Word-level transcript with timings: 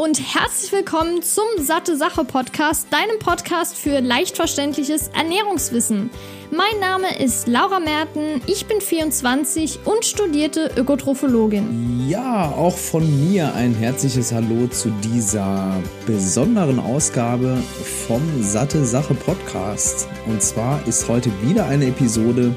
und 0.00 0.18
herzlich 0.34 0.72
willkommen 0.72 1.22
zum 1.22 1.44
Satte 1.58 1.94
Sache 1.94 2.24
Podcast, 2.24 2.86
deinem 2.90 3.18
Podcast 3.18 3.76
für 3.76 4.00
leicht 4.00 4.34
verständliches 4.34 5.08
Ernährungswissen. 5.08 6.08
Mein 6.50 6.80
Name 6.80 7.22
ist 7.22 7.46
Laura 7.46 7.80
Merten, 7.80 8.40
ich 8.46 8.64
bin 8.64 8.80
24 8.80 9.80
und 9.84 10.02
studierte 10.06 10.70
Ökotrophologin. 10.74 12.08
Ja, 12.08 12.50
auch 12.50 12.78
von 12.78 13.30
mir 13.30 13.54
ein 13.54 13.74
herzliches 13.74 14.32
Hallo 14.32 14.68
zu 14.68 14.88
dieser 15.04 15.76
besonderen 16.06 16.78
Ausgabe 16.78 17.58
vom 18.06 18.22
Satte 18.42 18.86
Sache 18.86 19.12
Podcast. 19.12 20.08
Und 20.26 20.40
zwar 20.40 20.80
ist 20.88 21.10
heute 21.10 21.30
wieder 21.42 21.66
eine 21.66 21.88
Episode, 21.88 22.54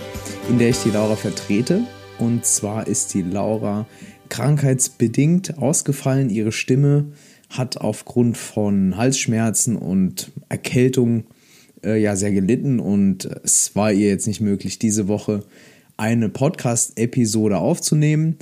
in 0.47 0.59
der 0.59 0.69
ich 0.69 0.81
die 0.81 0.91
Laura 0.91 1.17
vertrete. 1.17 1.81
Und 2.19 2.45
zwar 2.45 2.87
ist 2.87 3.13
die 3.13 3.21
Laura 3.21 3.85
krankheitsbedingt 4.29 5.57
ausgefallen. 5.57 6.29
Ihre 6.29 6.53
Stimme 6.53 7.07
hat 7.57 7.77
aufgrund 7.77 8.37
von 8.37 8.97
Halsschmerzen 8.97 9.75
und 9.75 10.31
Erkältung 10.49 11.25
äh, 11.83 12.01
ja 12.01 12.15
sehr 12.15 12.31
gelitten 12.31 12.79
und 12.79 13.29
es 13.43 13.75
war 13.75 13.91
ihr 13.91 14.09
jetzt 14.09 14.27
nicht 14.27 14.41
möglich, 14.41 14.79
diese 14.79 15.07
Woche 15.07 15.43
eine 15.97 16.29
Podcast-Episode 16.29 17.57
aufzunehmen. 17.57 18.37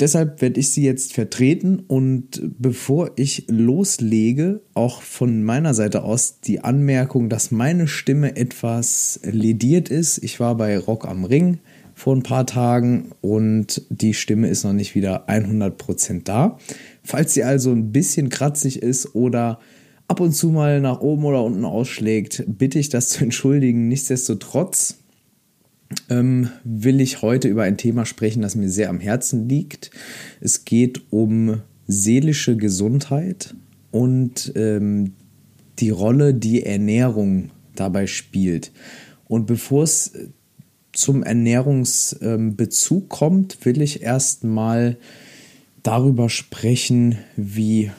Deshalb 0.00 0.40
werde 0.40 0.58
ich 0.58 0.72
sie 0.72 0.82
jetzt 0.82 1.12
vertreten 1.12 1.84
und 1.86 2.42
bevor 2.58 3.12
ich 3.16 3.44
loslege, 3.48 4.60
auch 4.74 5.02
von 5.02 5.44
meiner 5.44 5.74
Seite 5.74 6.02
aus 6.02 6.40
die 6.40 6.60
Anmerkung, 6.60 7.28
dass 7.28 7.50
meine 7.50 7.86
Stimme 7.86 8.34
etwas 8.36 9.20
lediert 9.22 9.90
ist. 9.90 10.18
Ich 10.18 10.40
war 10.40 10.56
bei 10.56 10.76
Rock 10.78 11.06
am 11.06 11.24
Ring 11.24 11.58
vor 11.94 12.16
ein 12.16 12.22
paar 12.22 12.46
Tagen 12.46 13.12
und 13.20 13.82
die 13.90 14.14
Stimme 14.14 14.48
ist 14.48 14.64
noch 14.64 14.72
nicht 14.72 14.94
wieder 14.94 15.28
100% 15.28 16.22
da. 16.24 16.58
Falls 17.04 17.34
sie 17.34 17.44
also 17.44 17.72
ein 17.72 17.92
bisschen 17.92 18.28
kratzig 18.28 18.82
ist 18.82 19.14
oder 19.14 19.58
ab 20.08 20.20
und 20.20 20.32
zu 20.32 20.50
mal 20.50 20.80
nach 20.80 21.00
oben 21.00 21.24
oder 21.24 21.42
unten 21.42 21.64
ausschlägt, 21.64 22.44
bitte 22.46 22.78
ich 22.78 22.88
das 22.88 23.08
zu 23.08 23.24
entschuldigen. 23.24 23.88
Nichtsdestotrotz 23.88 24.98
ähm, 26.08 26.50
will 26.64 27.00
ich 27.00 27.22
heute 27.22 27.48
über 27.48 27.62
ein 27.64 27.76
Thema 27.76 28.06
sprechen, 28.06 28.42
das 28.42 28.54
mir 28.54 28.68
sehr 28.68 28.90
am 28.90 29.00
Herzen 29.00 29.48
liegt. 29.48 29.90
Es 30.40 30.64
geht 30.64 31.02
um 31.10 31.62
seelische 31.86 32.56
Gesundheit 32.56 33.54
und 33.90 34.52
ähm, 34.54 35.14
die 35.78 35.90
Rolle, 35.90 36.34
die 36.34 36.64
Ernährung 36.64 37.50
dabei 37.74 38.06
spielt. 38.06 38.72
Und 39.26 39.46
bevor 39.46 39.84
es 39.84 40.12
zum 40.92 41.22
Ernährungsbezug 41.22 43.08
kommt, 43.08 43.64
will 43.64 43.80
ich 43.80 44.02
erstmal 44.02 44.98
darüber 45.82 46.28
sprechen, 46.28 47.18
wie 47.36 47.90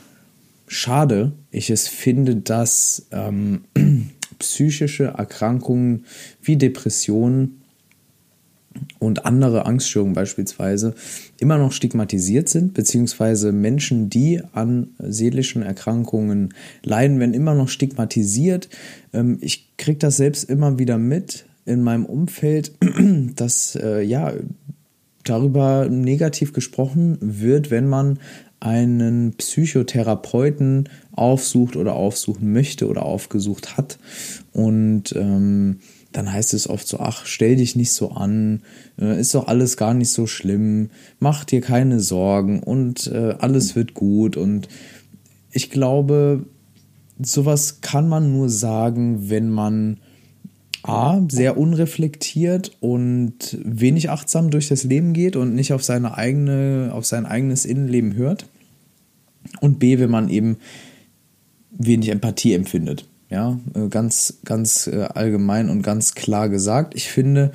schade 0.67 1.33
ich 1.51 1.69
es 1.69 1.87
finde, 1.87 2.35
dass 2.37 3.07
ähm, 3.11 3.65
psychische 4.39 5.05
Erkrankungen 5.05 6.05
wie 6.41 6.57
Depressionen 6.57 7.63
und 8.99 9.25
andere 9.25 9.65
Angststörungen 9.65 10.15
beispielsweise 10.15 10.95
immer 11.39 11.57
noch 11.57 11.71
stigmatisiert 11.71 12.49
sind, 12.49 12.73
beziehungsweise 12.73 13.51
Menschen, 13.51 14.09
die 14.09 14.41
an 14.53 14.89
seelischen 14.97 15.61
Erkrankungen 15.61 16.53
leiden, 16.83 17.19
werden 17.19 17.35
immer 17.35 17.53
noch 17.53 17.69
stigmatisiert. 17.69 18.69
Ähm, 19.13 19.37
ich 19.41 19.77
kriege 19.77 19.99
das 19.99 20.17
selbst 20.17 20.45
immer 20.45 20.79
wieder 20.79 20.97
mit 20.97 21.45
in 21.65 21.81
meinem 21.81 22.05
Umfeld, 22.05 22.73
dass 23.35 23.75
äh, 23.75 24.01
ja 24.01 24.33
darüber 25.23 25.87
negativ 25.89 26.53
gesprochen 26.53 27.17
wird, 27.21 27.71
wenn 27.71 27.87
man 27.87 28.19
einen 28.59 29.33
Psychotherapeuten 29.33 30.87
aufsucht 31.11 31.75
oder 31.75 31.95
aufsuchen 31.95 32.53
möchte 32.53 32.87
oder 32.87 33.03
aufgesucht 33.03 33.77
hat. 33.77 33.99
Und 34.53 35.13
ähm, 35.17 35.79
dann 36.13 36.31
heißt 36.31 36.53
es 36.53 36.69
oft 36.69 36.87
so, 36.87 36.99
ach, 36.99 37.25
stell 37.25 37.57
dich 37.57 37.75
nicht 37.75 37.91
so 37.91 38.11
an, 38.11 38.61
äh, 38.99 39.19
ist 39.19 39.35
doch 39.35 39.47
alles 39.47 39.75
gar 39.75 39.93
nicht 39.93 40.11
so 40.11 40.27
schlimm, 40.27 40.91
mach 41.19 41.43
dir 41.43 41.59
keine 41.59 41.99
Sorgen 41.99 42.61
und 42.63 43.07
äh, 43.07 43.35
alles 43.39 43.75
wird 43.75 43.93
gut. 43.93 44.37
Und 44.37 44.69
ich 45.51 45.69
glaube, 45.69 46.45
sowas 47.21 47.81
kann 47.81 48.07
man 48.07 48.31
nur 48.31 48.49
sagen, 48.49 49.29
wenn 49.29 49.49
man 49.49 49.97
A, 50.83 51.21
sehr 51.29 51.57
unreflektiert 51.57 52.75
und 52.79 53.57
wenig 53.63 54.09
achtsam 54.09 54.49
durch 54.49 54.67
das 54.67 54.83
Leben 54.83 55.13
geht 55.13 55.35
und 55.35 55.55
nicht 55.55 55.73
auf 55.73 55.83
seine 55.83 56.17
eigene, 56.17 56.91
auf 56.93 57.05
sein 57.05 57.25
eigenes 57.25 57.65
Innenleben 57.65 58.15
hört. 58.15 58.47
Und 59.61 59.79
B, 59.79 59.99
wenn 59.99 60.11
man 60.11 60.29
eben 60.29 60.57
wenig 61.71 62.09
Empathie 62.09 62.53
empfindet. 62.53 63.07
Ja, 63.29 63.59
äh, 63.73 63.87
ganz, 63.87 64.39
ganz 64.45 64.87
äh, 64.87 65.03
allgemein 65.03 65.69
und 65.69 65.81
ganz 65.81 66.15
klar 66.15 66.49
gesagt. 66.49 66.95
Ich 66.95 67.09
finde, 67.09 67.51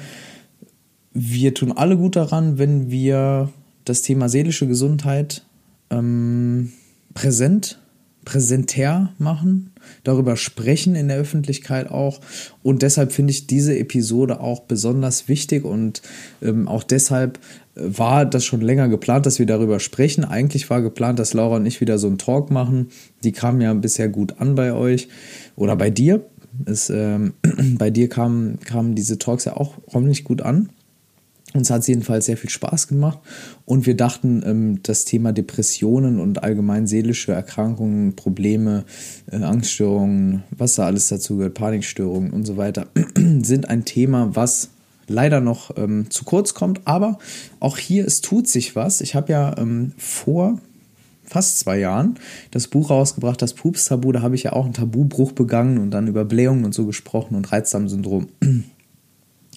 wir 1.12 1.54
tun 1.54 1.72
alle 1.72 1.96
gut 1.96 2.16
daran, 2.16 2.58
wenn 2.58 2.90
wir 2.90 3.50
das 3.84 4.02
Thema 4.02 4.28
seelische 4.28 4.66
Gesundheit 4.66 5.44
ähm, 5.90 6.72
präsent 7.14 7.78
präsentär 8.28 9.08
machen, 9.16 9.70
darüber 10.04 10.36
sprechen 10.36 10.94
in 10.94 11.08
der 11.08 11.16
Öffentlichkeit 11.16 11.90
auch. 11.90 12.20
Und 12.62 12.82
deshalb 12.82 13.12
finde 13.12 13.30
ich 13.30 13.46
diese 13.46 13.78
Episode 13.78 14.40
auch 14.40 14.60
besonders 14.60 15.28
wichtig 15.28 15.64
und 15.64 16.02
ähm, 16.42 16.68
auch 16.68 16.82
deshalb 16.82 17.38
äh, 17.74 17.80
war 17.84 18.26
das 18.26 18.44
schon 18.44 18.60
länger 18.60 18.88
geplant, 18.88 19.24
dass 19.24 19.38
wir 19.38 19.46
darüber 19.46 19.80
sprechen. 19.80 20.26
Eigentlich 20.26 20.68
war 20.68 20.82
geplant, 20.82 21.18
dass 21.18 21.32
Laura 21.32 21.56
und 21.56 21.64
ich 21.64 21.80
wieder 21.80 21.98
so 21.98 22.06
einen 22.06 22.18
Talk 22.18 22.50
machen. 22.50 22.88
Die 23.24 23.32
kamen 23.32 23.62
ja 23.62 23.72
bisher 23.72 24.10
gut 24.10 24.34
an 24.38 24.54
bei 24.54 24.74
euch 24.74 25.08
oder 25.56 25.74
bei 25.74 25.88
dir. 25.88 26.22
Es, 26.66 26.90
ähm, 26.90 27.32
bei 27.78 27.88
dir 27.88 28.10
kamen, 28.10 28.60
kamen 28.60 28.94
diese 28.94 29.16
Talks 29.16 29.46
ja 29.46 29.56
auch 29.56 29.78
ordentlich 29.86 30.24
gut 30.24 30.42
an. 30.42 30.68
Uns 31.54 31.70
hat 31.70 31.80
es 31.80 31.86
jedenfalls 31.86 32.26
sehr 32.26 32.36
viel 32.36 32.50
Spaß 32.50 32.88
gemacht 32.88 33.18
und 33.64 33.86
wir 33.86 33.96
dachten, 33.96 34.42
ähm, 34.44 34.80
das 34.82 35.04
Thema 35.06 35.32
Depressionen 35.32 36.20
und 36.20 36.42
allgemein 36.42 36.86
seelische 36.86 37.32
Erkrankungen, 37.32 38.16
Probleme, 38.16 38.84
äh, 39.30 39.36
Angststörungen, 39.36 40.42
was 40.50 40.74
da 40.74 40.84
alles 40.84 41.08
dazu 41.08 41.38
gehört, 41.38 41.54
Panikstörungen 41.54 42.32
und 42.32 42.44
so 42.44 42.58
weiter, 42.58 42.88
sind 43.42 43.68
ein 43.68 43.86
Thema, 43.86 44.36
was 44.36 44.70
leider 45.08 45.40
noch 45.40 45.76
ähm, 45.76 46.10
zu 46.10 46.24
kurz 46.24 46.54
kommt. 46.54 46.82
Aber 46.84 47.18
auch 47.60 47.78
hier, 47.78 48.06
es 48.06 48.20
tut 48.20 48.46
sich 48.46 48.76
was. 48.76 49.00
Ich 49.00 49.14
habe 49.14 49.32
ja 49.32 49.56
ähm, 49.58 49.92
vor 49.96 50.60
fast 51.24 51.58
zwei 51.58 51.78
Jahren 51.78 52.18
das 52.50 52.68
Buch 52.68 52.90
rausgebracht, 52.90 53.40
das 53.42 53.54
Pups-Tabu. 53.54 54.12
Da 54.12 54.22
habe 54.22 54.34
ich 54.34 54.44
ja 54.44 54.52
auch 54.52 54.64
einen 54.64 54.74
Tabubruch 54.74 55.32
begangen 55.32 55.78
und 55.78 55.90
dann 55.90 56.08
über 56.08 56.24
Blähungen 56.24 56.64
und 56.64 56.74
so 56.74 56.86
gesprochen 56.86 57.34
und 57.34 57.50
Reizdarmsyndrom 57.50 58.28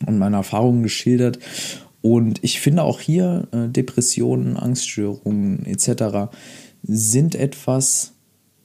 und 0.06 0.18
meine 0.18 0.38
Erfahrungen 0.38 0.84
geschildert. 0.84 1.40
Und 2.02 2.44
ich 2.44 2.60
finde 2.60 2.84
auch 2.84 3.00
hier 3.00 3.48
äh, 3.52 3.68
Depressionen, 3.68 4.58
Angststörungen 4.58 5.66
etc. 5.66 6.32
sind 6.84 7.36
etwas 7.36 8.14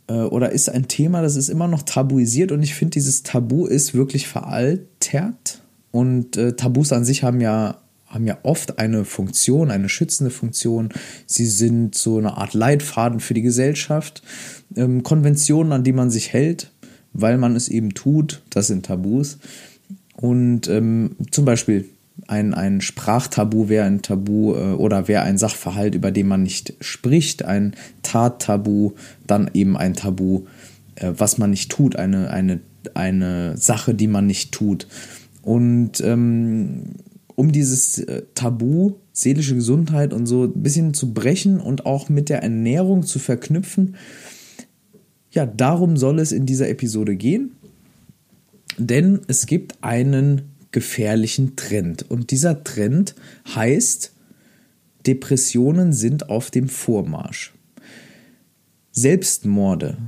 äh, 0.09 0.15
oder 0.15 0.53
ist 0.53 0.69
ein 0.69 0.89
Thema, 0.89 1.23
das 1.23 1.37
ist 1.37 1.49
immer 1.49 1.69
noch 1.69 1.83
tabuisiert 1.83 2.53
und 2.53 2.63
ich 2.63 2.75
finde, 2.75 2.93
dieses 2.93 3.23
Tabu 3.23 3.67
ist 3.67 3.95
wirklich 3.95 4.27
veraltert. 4.27 5.63
Und 5.91 6.37
äh, 6.37 6.55
Tabus 6.55 6.93
an 6.93 7.05
sich 7.05 7.23
haben 7.23 7.41
ja, 7.41 7.79
haben 8.07 8.27
ja 8.27 8.39
oft 8.43 8.79
eine 8.79 9.05
Funktion, 9.05 9.71
eine 9.71 9.89
schützende 9.89 10.31
Funktion. 10.31 10.91
Sie 11.27 11.47
sind 11.47 11.95
so 11.95 12.19
eine 12.19 12.37
Art 12.37 12.55
Leitfaden 12.55 13.21
für 13.21 13.35
die 13.35 13.43
Gesellschaft. 13.43 14.23
Ähm, 14.77 15.03
Konventionen, 15.03 15.73
an 15.73 15.85
die 15.85 15.93
man 15.93 16.11
sich 16.11 16.33
hält, 16.33 16.73
weil 17.13 17.39
man 17.39 17.57
es 17.57 17.69
eben 17.69 17.95
tut, 17.95 18.43
das 18.51 18.67
sind 18.67 18.87
Tabus. 18.87 19.39
Und 20.17 20.69
ähm, 20.69 21.17
zum 21.31 21.45
Beispiel 21.45 21.87
ein, 22.27 22.55
ein 22.55 22.81
Sprachtabu 22.81 23.69
wäre 23.69 23.87
ein 23.87 24.03
Tabu 24.03 24.55
äh, 24.55 24.73
oder 24.73 25.09
wäre 25.09 25.23
ein 25.23 25.39
Sachverhalt, 25.39 25.95
über 25.95 26.11
den 26.11 26.27
man 26.27 26.43
nicht 26.43 26.75
spricht, 26.81 27.45
ein 27.45 27.75
Tattabu, 28.03 28.93
dann 29.27 29.51
eben 29.53 29.77
ein 29.77 29.95
Tabu, 29.95 30.45
äh, 30.97 31.13
was 31.17 31.39
man 31.39 31.51
nicht 31.51 31.71
tut, 31.71 31.97
eine, 31.97 32.31
eine, 32.31 32.61
eine 32.95 33.57
Sache, 33.57 33.95
die 33.95 34.09
man 34.09 34.27
nicht 34.27 34.53
tut. 34.53 34.87
Und 35.43 36.01
ähm, 36.01 36.95
um 37.35 37.53
dieses 37.53 37.99
äh, 37.99 38.23
Tabu, 38.35 38.95
seelische 39.13 39.55
Gesundheit 39.55 40.13
und 40.13 40.27
so 40.27 40.45
ein 40.45 40.63
bisschen 40.63 40.95
zu 40.95 41.13
brechen 41.13 41.61
und 41.61 41.87
auch 41.87 42.09
mit 42.09 42.29
der 42.29 42.43
Ernährung 42.43 43.03
zu 43.03 43.19
verknüpfen, 43.19 43.97
ja, 45.31 45.45
darum 45.45 45.99
soll 45.99 46.19
es 46.19 46.33
in 46.33 46.47
dieser 46.47 46.71
Episode 46.71 47.15
gehen. 47.15 47.56
Denn 48.79 49.21
es 49.27 49.47
gibt 49.47 49.83
einen 49.83 50.43
gefährlichen 50.71 51.57
Trend. 51.57 52.11
Und 52.11 52.31
dieser 52.31 52.63
Trend 52.65 53.15
heißt, 53.55 54.13
Depressionen 55.07 55.93
sind 55.93 56.29
auf 56.29 56.51
dem 56.51 56.69
Vormarsch. 56.69 57.55
Selbstmorde 58.93 59.99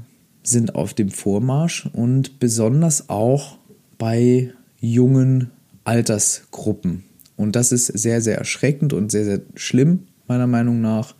sind 0.42 0.74
auf 0.74 0.94
dem 0.94 1.10
Vormarsch 1.10 1.86
und 1.92 2.40
besonders 2.40 3.08
auch 3.08 3.58
bei 3.96 4.52
jungen 4.80 5.50
Altersgruppen. 5.84 7.04
Und 7.36 7.54
das 7.54 7.72
ist 7.72 7.86
sehr, 7.86 8.20
sehr 8.20 8.38
erschreckend 8.38 8.92
und 8.92 9.10
sehr, 9.12 9.24
sehr 9.24 9.40
schlimm, 9.54 10.06
meiner 10.26 10.46
Meinung 10.46 10.80
nach. 10.80 11.14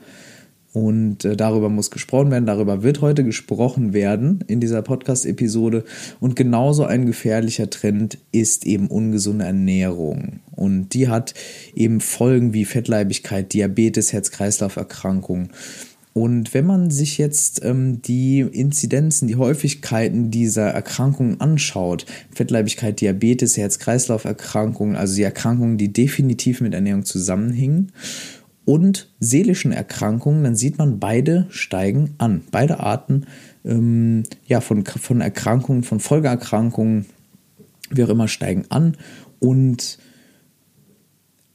Und 0.79 1.25
äh, 1.25 1.37
darüber 1.37 1.69
muss 1.69 1.91
gesprochen 1.91 2.31
werden, 2.31 2.47
darüber 2.47 2.85
wird 2.85 3.01
heute 3.01 3.25
gesprochen 3.25 3.93
werden 3.93 4.45
in 4.47 4.61
dieser 4.61 4.81
Podcast-Episode. 4.81 5.83
Und 6.21 6.37
genauso 6.37 6.85
ein 6.85 7.05
gefährlicher 7.05 7.69
Trend 7.69 8.19
ist 8.31 8.65
eben 8.65 8.87
ungesunde 8.87 9.45
Ernährung. 9.45 10.39
Und 10.55 10.91
die 10.95 11.09
hat 11.09 11.35
eben 11.75 12.01
Folgen 12.01 12.53
wie 12.53 12.65
Fettleibigkeit, 12.65 13.53
Diabetes, 13.53 14.13
Herz-Kreislauf-Erkrankungen. 14.13 15.49
Und 16.15 16.55
wenn 16.55 16.67
man 16.67 16.93
sich 16.93 17.19
jetzt 17.19 17.65
ähm, 17.65 18.01
die 18.03 18.41
Inzidenzen, 18.41 19.27
die 19.27 19.37
Häufigkeiten 19.37 20.31
dieser 20.31 20.69
Erkrankungen 20.69 21.41
anschaut, 21.41 22.07
Fettleibigkeit, 22.33 23.01
Diabetes, 23.01 23.57
Herz-Kreislauf-Erkrankungen, 23.57 24.95
also 24.95 25.17
die 25.17 25.23
Erkrankungen, 25.23 25.77
die 25.77 25.93
definitiv 25.93 26.61
mit 26.61 26.75
Ernährung 26.75 27.05
zusammenhängen, 27.05 27.91
und 28.69 29.09
seelischen 29.19 29.73
Erkrankungen, 29.73 30.45
dann 30.45 30.55
sieht 30.55 30.77
man, 30.77 31.01
beide 31.01 31.47
steigen 31.49 32.15
an. 32.19 32.43
Beide 32.51 32.81
Arten 32.81 33.25
ähm, 33.65 34.25
ja, 34.47 34.61
von, 34.61 34.85
von 34.85 35.23
Erkrankungen, 35.23 35.85
von 35.85 36.01
Folgeerkrankungen, 36.01 37.07
wie 37.89 38.05
auch 38.05 38.11
immer, 38.11 38.29
steigen 38.29 38.67
an. 38.69 38.99
Und 39.39 39.99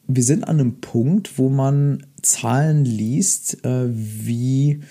wir 0.07 0.24
sind 0.24 0.44
an 0.45 0.60
einem 0.60 0.81
Punkt, 0.81 1.38
wo 1.38 1.50
man 1.50 2.04
Zahlen 2.24 2.83
liest, 2.83 3.63
äh, 3.63 3.89
wie 3.92 4.81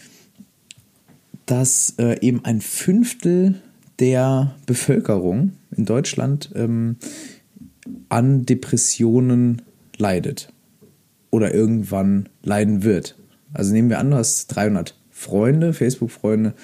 dass 1.46 1.96
äh, 1.98 2.20
eben 2.20 2.44
ein 2.44 2.60
Fünftel 2.60 3.60
der 3.98 4.54
Bevölkerung 4.66 5.54
in 5.76 5.86
Deutschland 5.86 6.52
ähm, 6.54 6.98
an 8.08 8.46
Depressionen 8.46 9.62
leidet 9.98 10.51
oder 11.32 11.52
irgendwann 11.52 12.28
leiden 12.42 12.84
wird. 12.84 13.16
Also 13.52 13.72
nehmen 13.72 13.90
wir 13.90 13.98
an, 13.98 14.12
du 14.12 14.16
hast 14.16 14.46
300 14.48 14.94
Freunde, 15.10 15.72
Facebook-Freunde, 15.72 16.54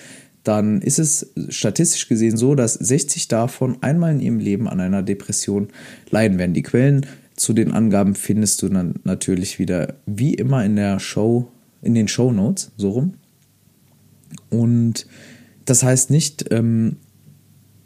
dann 0.45 0.81
ist 0.81 0.99
es 0.99 1.33
statistisch 1.49 2.09
gesehen 2.09 2.37
so, 2.37 2.55
dass 2.55 2.75
60 2.75 3.29
davon 3.29 3.79
einmal 3.83 4.13
in 4.13 4.21
ihrem 4.21 4.39
Leben 4.39 4.69
an 4.69 4.81
einer 4.81 5.03
Depression 5.03 5.69
leiden 6.11 6.39
werden. 6.39 6.55
Die 6.55 6.63
Quellen 6.63 7.07
zu 7.35 7.53
den 7.53 7.73
Angaben 7.73 8.15
findest 8.15 8.63
du 8.63 8.69
dann 8.69 8.97
natürlich 9.05 9.59
wieder 9.59 9.95
wie 10.07 10.35
immer 10.35 10.65
in 10.65 10.77
der 10.77 11.01
Show, 11.01 11.51
in 11.83 11.95
den 11.95 12.09
Show 12.09 12.31
Notes, 12.31 12.71
so 12.77 12.91
rum. 12.91 13.15
Und 14.51 15.07
das 15.65 15.83
heißt 15.83 16.11
nicht, 16.11 16.47
ähm, 16.51 16.97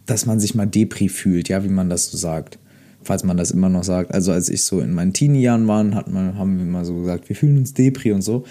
dass 0.06 0.26
man 0.26 0.40
sich 0.40 0.54
mal 0.54 0.66
Depri 0.66 1.08
fühlt, 1.08 1.48
ja, 1.48 1.64
wie 1.64 1.68
man 1.68 1.88
das 1.88 2.10
so 2.10 2.18
sagt 2.18 2.58
falls 3.04 3.24
man 3.24 3.36
das 3.36 3.50
immer 3.50 3.68
noch 3.68 3.84
sagt. 3.84 4.12
Also 4.12 4.32
als 4.32 4.48
ich 4.48 4.64
so 4.64 4.80
in 4.80 4.92
meinen 4.92 5.12
Teenie-Jahren 5.12 5.66
war, 5.66 5.84
hat 5.94 6.10
man, 6.10 6.36
haben 6.36 6.56
wir 6.56 6.64
immer 6.64 6.84
so 6.84 6.94
gesagt, 7.00 7.28
wir 7.28 7.36
fühlen 7.36 7.58
uns 7.58 7.74
Depri 7.74 8.12
und 8.12 8.22
so. 8.22 8.44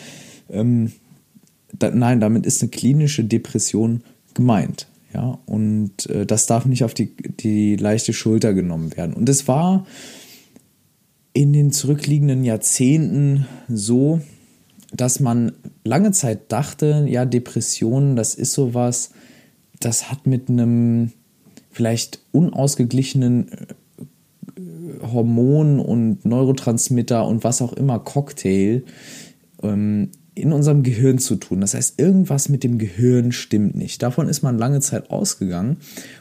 Ähm, 0.50 0.92
da, 1.78 1.92
nein, 1.92 2.20
damit 2.20 2.46
ist 2.46 2.62
eine 2.62 2.70
klinische 2.70 3.24
Depression 3.24 4.04
gemeint. 4.34 4.88
Ja, 5.14 5.40
und 5.46 6.10
äh, 6.10 6.26
das 6.26 6.46
darf 6.46 6.66
nicht 6.66 6.84
auf 6.84 6.94
die, 6.94 7.16
die 7.16 7.76
leichte 7.76 8.14
Schulter 8.14 8.54
genommen 8.54 8.96
werden. 8.96 9.14
Und 9.14 9.28
es 9.28 9.48
war 9.48 9.86
in 11.34 11.54
den 11.54 11.72
zurückliegenden 11.72 12.44
Jahrzehnten 12.44 13.46
so, 13.68 14.22
dass 14.94 15.20
man 15.20 15.54
lange 15.84 16.12
Zeit 16.12 16.52
dachte, 16.52 17.06
ja, 17.08 17.26
Depressionen, 17.26 18.16
das 18.16 18.36
ist 18.36 18.54
sowas, 18.54 19.12
das 19.80 20.12
hat 20.12 20.28
mit 20.28 20.50
einem 20.50 21.12
vielleicht 21.72 22.20
unausgeglichenen 22.32 23.48
Hormon 25.02 25.80
und 25.80 26.26
Neurotransmitter 26.26 27.26
und 27.26 27.44
was 27.44 27.62
auch 27.62 27.74
immer 27.74 28.00
Cocktail 28.00 28.84
ähm, 29.62 30.10
in 30.34 30.54
unserem 30.54 30.84
Gehirn 30.84 31.20
zu 31.20 31.36
tun. 31.36 31.62
Das 31.62 31.74
heißt, 31.74 32.00
irgendwas 32.00 32.50
mit 32.50 32.64
dem 32.64 32.78
Gehirn 32.78 33.32
stimmt 33.32 33.76
nicht. 33.76 34.02
Davon 34.02 34.30
ist 34.30 34.42
man 34.42 34.58
lange 34.58 34.80
Zeit 34.80 35.10
ausgegangen 35.10 35.78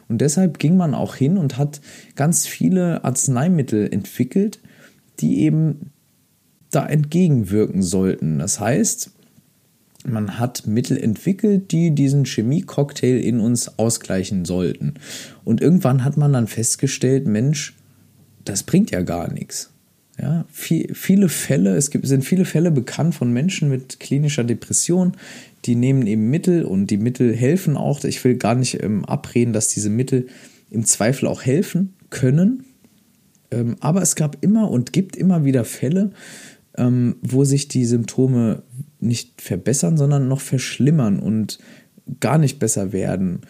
und 0.09 0.21
deshalb 0.21 0.59
ging 0.59 0.77
man 0.77 0.95
auch 0.95 1.15
hin 1.15 1.39
und 1.39 1.59
hat 1.59 1.81
ganz 2.17 2.47
viele 2.47 3.05
Arzneimittel 3.05 3.93
entwickelt, 3.93 4.61
die 5.21 5.41
eben 5.41 5.93
da 6.71 6.87
entgegenwirken 6.87 7.83
sollten. 7.83 8.39
Das 8.39 8.59
heißt, 8.59 9.11
man 10.05 10.39
hat 10.39 10.67
Mittel 10.67 10.97
entwickelt, 10.97 11.73
die 11.73 11.95
diesen 11.95 12.25
Chemie-Cocktail 12.25 13.21
in 13.21 13.39
uns 13.39 13.79
ausgleichen 13.79 14.45
sollten. 14.45 14.95
Und 15.45 15.61
irgendwann 15.61 16.05
hat 16.05 16.17
man 16.17 16.33
dann 16.33 16.47
festgestellt, 16.47 17.27
Mensch, 17.27 17.75
das 18.45 18.63
bringt 18.63 18.91
ja 18.91 19.03
gar 19.03 19.33
nichts. 19.33 19.71
Ja, 20.21 20.45
viel, 20.51 20.95
viele 20.95 21.29
Fälle, 21.29 21.77
es 21.77 21.91
gibt, 21.91 22.07
sind 22.07 22.25
viele 22.25 22.45
Fälle 22.45 22.71
bekannt 22.71 23.15
von 23.15 23.33
Menschen 23.33 23.71
mit 23.71 24.01
klinischer 24.01 24.45
Depression, 24.45 25.13
die 25.65 25.75
nehmen 25.75 26.07
eben 26.07 26.29
Mittel 26.29 26.65
und 26.65 26.89
die 26.89 26.99
Mittel 26.99 27.35
helfen 27.35 27.77
auch. 27.77 28.05
Ich 28.05 28.23
will 28.25 28.37
gar 28.37 28.55
nicht 28.55 28.83
ähm, 28.83 29.05
abreden, 29.05 29.53
dass 29.53 29.69
diese 29.69 29.89
Mittel 29.89 30.27
im 30.71 30.85
Zweifel 30.85 31.27
auch 31.27 31.43
helfen 31.43 31.95
können. 32.11 32.65
Ähm, 33.51 33.77
aber 33.81 34.03
es 34.03 34.15
gab 34.15 34.37
immer 34.43 34.71
und 34.71 34.93
gibt 34.93 35.17
immer 35.17 35.45
wieder 35.45 35.65
Fälle, 35.65 36.11
ähm, 36.77 37.17
wo 37.23 37.45
sich 37.45 37.69
die 37.69 37.85
Symptome 37.85 38.63
nicht 39.01 39.41
verbessern, 39.41 39.97
sondern 39.97 40.29
noch 40.29 40.41
verschlimmern 40.41 41.19
und 41.19 41.59
gar 42.21 42.39
nicht 42.39 42.59
besser 42.59 42.93
werden. 42.93 43.41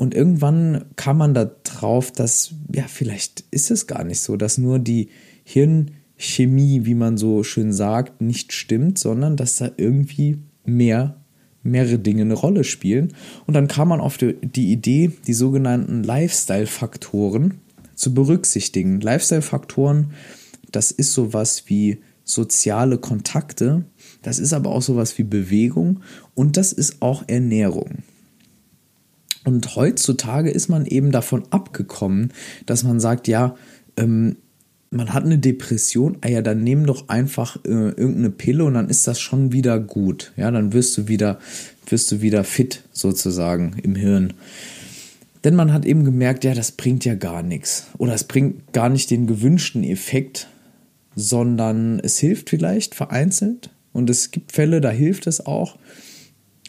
Und 0.00 0.14
irgendwann 0.14 0.86
kam 0.96 1.18
man 1.18 1.34
da 1.34 1.44
drauf, 1.44 2.10
dass, 2.10 2.54
ja, 2.74 2.84
vielleicht 2.88 3.44
ist 3.50 3.70
es 3.70 3.86
gar 3.86 4.02
nicht 4.02 4.20
so, 4.20 4.38
dass 4.38 4.56
nur 4.56 4.78
die 4.78 5.10
Hirnchemie, 5.44 6.86
wie 6.86 6.94
man 6.94 7.18
so 7.18 7.42
schön 7.42 7.70
sagt, 7.70 8.22
nicht 8.22 8.54
stimmt, 8.54 8.96
sondern 8.96 9.36
dass 9.36 9.56
da 9.56 9.70
irgendwie 9.76 10.38
mehr, 10.64 11.20
mehrere 11.62 11.98
Dinge 11.98 12.22
eine 12.22 12.32
Rolle 12.32 12.64
spielen. 12.64 13.12
Und 13.46 13.52
dann 13.52 13.68
kam 13.68 13.88
man 13.88 14.00
auf 14.00 14.16
die, 14.16 14.36
die 14.40 14.72
Idee, 14.72 15.12
die 15.26 15.34
sogenannten 15.34 16.02
Lifestyle-Faktoren 16.02 17.60
zu 17.94 18.14
berücksichtigen. 18.14 19.02
Lifestyle-Faktoren, 19.02 20.14
das 20.72 20.92
ist 20.92 21.12
sowas 21.12 21.64
wie 21.66 21.98
soziale 22.24 22.96
Kontakte, 22.96 23.84
das 24.22 24.38
ist 24.38 24.54
aber 24.54 24.70
auch 24.70 24.80
sowas 24.80 25.18
wie 25.18 25.24
Bewegung 25.24 26.00
und 26.34 26.56
das 26.56 26.72
ist 26.72 27.02
auch 27.02 27.24
Ernährung. 27.26 27.98
Und 29.44 29.74
heutzutage 29.76 30.50
ist 30.50 30.68
man 30.68 30.86
eben 30.86 31.12
davon 31.12 31.44
abgekommen, 31.50 32.32
dass 32.66 32.82
man 32.82 33.00
sagt, 33.00 33.26
ja, 33.26 33.56
ähm, 33.96 34.36
man 34.90 35.14
hat 35.14 35.24
eine 35.24 35.38
Depression, 35.38 36.18
ah 36.20 36.28
ja, 36.28 36.42
dann 36.42 36.64
nimm 36.64 36.84
doch 36.84 37.08
einfach 37.08 37.56
äh, 37.64 37.68
irgendeine 37.68 38.30
Pille 38.30 38.64
und 38.64 38.74
dann 38.74 38.88
ist 38.88 39.06
das 39.06 39.20
schon 39.20 39.52
wieder 39.52 39.78
gut. 39.78 40.32
Ja, 40.36 40.50
dann 40.50 40.72
wirst 40.72 40.98
du 40.98 41.08
wieder, 41.08 41.38
wirst 41.88 42.10
du 42.10 42.20
wieder 42.20 42.44
fit 42.44 42.82
sozusagen 42.92 43.76
im 43.82 43.94
Hirn. 43.94 44.34
Denn 45.44 45.54
man 45.54 45.72
hat 45.72 45.86
eben 45.86 46.04
gemerkt, 46.04 46.44
ja, 46.44 46.54
das 46.54 46.72
bringt 46.72 47.04
ja 47.04 47.14
gar 47.14 47.42
nichts. 47.42 47.86
Oder 47.98 48.14
es 48.14 48.24
bringt 48.24 48.72
gar 48.72 48.88
nicht 48.88 49.10
den 49.10 49.26
gewünschten 49.26 49.84
Effekt, 49.84 50.48
sondern 51.14 52.00
es 52.00 52.18
hilft 52.18 52.50
vielleicht 52.50 52.94
vereinzelt. 52.94 53.70
Und 53.92 54.10
es 54.10 54.32
gibt 54.32 54.52
Fälle, 54.52 54.80
da 54.80 54.90
hilft 54.90 55.26
es 55.26 55.46
auch. 55.46 55.78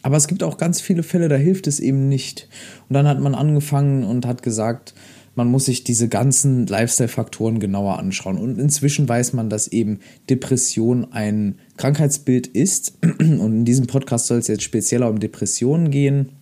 Aber 0.01 0.17
es 0.17 0.27
gibt 0.27 0.43
auch 0.43 0.57
ganz 0.57 0.81
viele 0.81 1.03
Fälle, 1.03 1.29
da 1.29 1.35
hilft 1.35 1.67
es 1.67 1.79
eben 1.79 2.09
nicht. 2.09 2.47
Und 2.89 2.95
dann 2.95 3.07
hat 3.07 3.19
man 3.19 3.35
angefangen 3.35 4.03
und 4.03 4.25
hat 4.25 4.41
gesagt, 4.43 4.93
man 5.35 5.47
muss 5.47 5.65
sich 5.65 5.83
diese 5.83 6.09
ganzen 6.09 6.67
Lifestyle-Faktoren 6.67 7.59
genauer 7.59 7.99
anschauen. 7.99 8.37
Und 8.37 8.59
inzwischen 8.59 9.07
weiß 9.07 9.33
man, 9.33 9.49
dass 9.49 9.67
eben 9.67 9.99
Depression 10.29 11.11
ein 11.11 11.55
Krankheitsbild 11.77 12.47
ist. 12.47 12.97
Und 13.19 13.39
in 13.39 13.65
diesem 13.65 13.87
Podcast 13.87 14.27
soll 14.27 14.39
es 14.39 14.47
jetzt 14.47 14.63
speziell 14.63 15.03
um 15.03 15.19
Depressionen 15.19 15.89
gehen, 15.89 16.33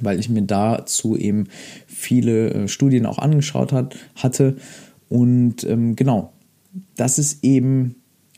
weil 0.00 0.18
ich 0.18 0.28
mir 0.28 0.42
dazu 0.42 1.16
eben 1.16 1.44
viele 1.86 2.50
äh, 2.50 2.68
Studien 2.68 3.06
auch 3.06 3.18
angeschaut 3.18 3.72
hat, 3.72 3.96
hatte. 4.16 4.56
Und 5.08 5.62
ähm, 5.64 5.94
genau, 5.94 6.32
das 6.96 7.18
ist 7.18 7.44
eben 7.44 7.96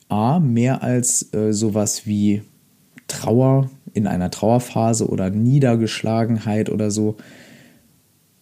A, 0.08 0.40
mehr 0.40 0.82
als 0.82 1.32
äh, 1.32 1.52
sowas 1.52 2.06
wie 2.06 2.42
Trauer 3.06 3.70
in 3.92 4.06
einer 4.06 4.30
Trauerphase 4.30 5.08
oder 5.08 5.30
Niedergeschlagenheit 5.30 6.70
oder 6.70 6.90
so. 6.90 7.16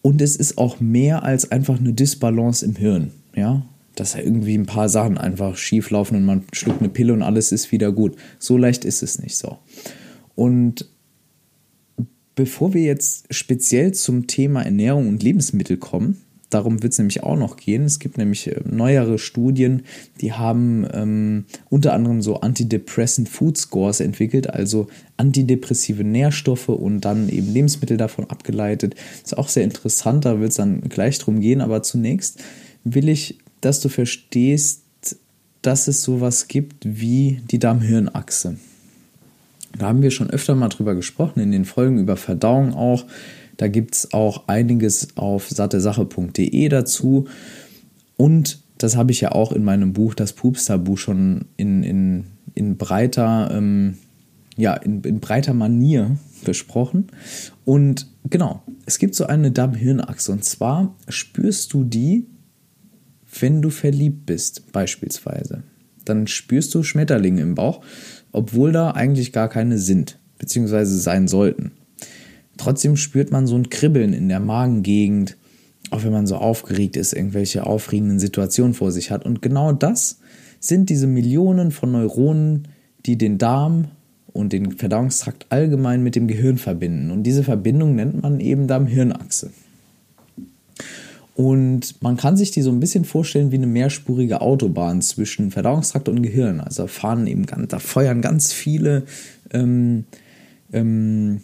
Und 0.02 0.22
es 0.22 0.36
ist 0.36 0.58
auch 0.58 0.80
mehr 0.80 1.22
als 1.22 1.50
einfach 1.50 1.78
eine 1.78 1.92
Disbalance 1.92 2.64
im 2.64 2.76
Hirn, 2.76 3.10
ja, 3.34 3.62
dass 3.94 4.12
da 4.12 4.20
irgendwie 4.20 4.56
ein 4.56 4.66
paar 4.66 4.88
Sachen 4.88 5.18
einfach 5.18 5.56
schief 5.56 5.90
laufen 5.90 6.16
und 6.16 6.24
man 6.24 6.44
schluckt 6.52 6.80
eine 6.80 6.88
Pille 6.88 7.12
und 7.12 7.22
alles 7.22 7.52
ist 7.52 7.72
wieder 7.72 7.92
gut. 7.92 8.16
So 8.38 8.56
leicht 8.56 8.84
ist 8.84 9.02
es 9.02 9.18
nicht 9.18 9.36
so. 9.36 9.58
Und 10.34 10.88
bevor 12.34 12.72
wir 12.72 12.82
jetzt 12.82 13.26
speziell 13.34 13.92
zum 13.92 14.28
Thema 14.28 14.62
Ernährung 14.62 15.08
und 15.08 15.22
Lebensmittel 15.22 15.76
kommen, 15.76 16.18
Darum 16.50 16.82
wird 16.82 16.92
es 16.92 16.98
nämlich 16.98 17.22
auch 17.22 17.36
noch 17.36 17.56
gehen. 17.56 17.84
Es 17.84 17.98
gibt 17.98 18.16
nämlich 18.16 18.46
äh, 18.46 18.60
neuere 18.64 19.18
Studien, 19.18 19.82
die 20.20 20.32
haben 20.32 20.86
ähm, 20.92 21.44
unter 21.68 21.92
anderem 21.92 22.22
so 22.22 22.40
Antidepressant 22.40 23.28
Food 23.28 23.58
Scores 23.58 24.00
entwickelt, 24.00 24.48
also 24.48 24.88
antidepressive 25.18 26.04
Nährstoffe 26.04 26.70
und 26.70 27.02
dann 27.02 27.28
eben 27.28 27.52
Lebensmittel 27.52 27.96
davon 27.98 28.30
abgeleitet. 28.30 28.94
Ist 29.22 29.36
auch 29.36 29.48
sehr 29.48 29.64
interessant, 29.64 30.24
da 30.24 30.40
wird 30.40 30.50
es 30.50 30.56
dann 30.56 30.80
gleich 30.82 31.18
drum 31.18 31.40
gehen. 31.40 31.60
Aber 31.60 31.82
zunächst 31.82 32.42
will 32.84 33.08
ich, 33.08 33.38
dass 33.60 33.80
du 33.80 33.88
verstehst, 33.88 34.82
dass 35.62 35.88
es 35.88 36.02
sowas 36.02 36.48
gibt 36.48 36.84
wie 36.84 37.40
die 37.50 37.58
Darm-Hirn-Achse. 37.58 38.56
Da 39.76 39.86
haben 39.86 40.02
wir 40.02 40.10
schon 40.10 40.30
öfter 40.30 40.54
mal 40.54 40.68
drüber 40.68 40.94
gesprochen, 40.94 41.40
in 41.40 41.52
den 41.52 41.64
Folgen 41.64 41.98
über 41.98 42.16
Verdauung 42.16 42.72
auch. 42.72 43.04
Da 43.58 43.68
gibt 43.68 43.96
es 43.96 44.14
auch 44.14 44.46
einiges 44.46 45.16
auf 45.16 45.50
sattesache.de 45.50 46.68
dazu. 46.68 47.26
Und 48.16 48.62
das 48.78 48.96
habe 48.96 49.10
ich 49.12 49.20
ja 49.20 49.32
auch 49.32 49.52
in 49.52 49.64
meinem 49.64 49.92
Buch, 49.92 50.14
das 50.14 50.32
Pups-Tabu, 50.32 50.96
schon 50.96 51.46
in, 51.56 51.82
in, 51.82 52.24
in 52.54 52.76
breiter, 52.76 53.50
ähm, 53.52 53.98
ja, 54.56 54.74
in, 54.74 55.02
in 55.02 55.18
breiter 55.18 55.54
Manier 55.54 56.16
besprochen. 56.44 57.08
Und 57.64 58.06
genau, 58.30 58.62
es 58.86 58.98
gibt 58.98 59.16
so 59.16 59.26
eine 59.26 59.50
Darm-Hirn-Achse. 59.50 60.30
Und 60.30 60.44
zwar 60.44 60.96
spürst 61.08 61.72
du 61.72 61.82
die, 61.82 62.26
wenn 63.40 63.60
du 63.60 63.70
verliebt 63.70 64.24
bist, 64.24 64.70
beispielsweise. 64.70 65.64
Dann 66.04 66.28
spürst 66.28 66.74
du 66.76 66.84
Schmetterlinge 66.84 67.42
im 67.42 67.56
Bauch, 67.56 67.84
obwohl 68.30 68.70
da 68.70 68.92
eigentlich 68.92 69.32
gar 69.32 69.48
keine 69.48 69.78
sind, 69.78 70.20
beziehungsweise 70.38 70.96
sein 70.96 71.26
sollten. 71.26 71.72
Trotzdem 72.58 72.96
spürt 72.96 73.30
man 73.30 73.46
so 73.46 73.56
ein 73.56 73.70
Kribbeln 73.70 74.12
in 74.12 74.28
der 74.28 74.40
Magengegend, 74.40 75.36
auch 75.90 76.04
wenn 76.04 76.12
man 76.12 76.26
so 76.26 76.36
aufgeregt 76.36 76.96
ist, 76.96 77.14
irgendwelche 77.14 77.64
aufregenden 77.64 78.18
Situationen 78.18 78.74
vor 78.74 78.92
sich 78.92 79.10
hat. 79.10 79.24
Und 79.24 79.40
genau 79.40 79.72
das 79.72 80.18
sind 80.60 80.90
diese 80.90 81.06
Millionen 81.06 81.70
von 81.70 81.92
Neuronen, 81.92 82.68
die 83.06 83.16
den 83.16 83.38
Darm 83.38 83.86
und 84.32 84.52
den 84.52 84.72
Verdauungstrakt 84.72 85.46
allgemein 85.48 86.02
mit 86.02 86.14
dem 86.14 86.28
Gehirn 86.28 86.58
verbinden. 86.58 87.10
Und 87.10 87.22
diese 87.22 87.44
Verbindung 87.44 87.94
nennt 87.94 88.22
man 88.22 88.40
eben 88.40 88.66
Darm-Hirn-Achse. 88.66 89.50
Und 91.34 92.02
man 92.02 92.16
kann 92.16 92.36
sich 92.36 92.50
die 92.50 92.62
so 92.62 92.70
ein 92.70 92.80
bisschen 92.80 93.04
vorstellen 93.04 93.52
wie 93.52 93.56
eine 93.56 93.68
mehrspurige 93.68 94.40
Autobahn 94.40 95.00
zwischen 95.02 95.52
Verdauungstrakt 95.52 96.08
und 96.08 96.22
Gehirn. 96.22 96.60
Also 96.60 96.88
fahren 96.88 97.28
eben, 97.28 97.46
da 97.68 97.78
feuern 97.78 98.20
ganz 98.20 98.52
viele 98.52 99.04
ähm, 99.52 100.04
ähm, 100.72 101.42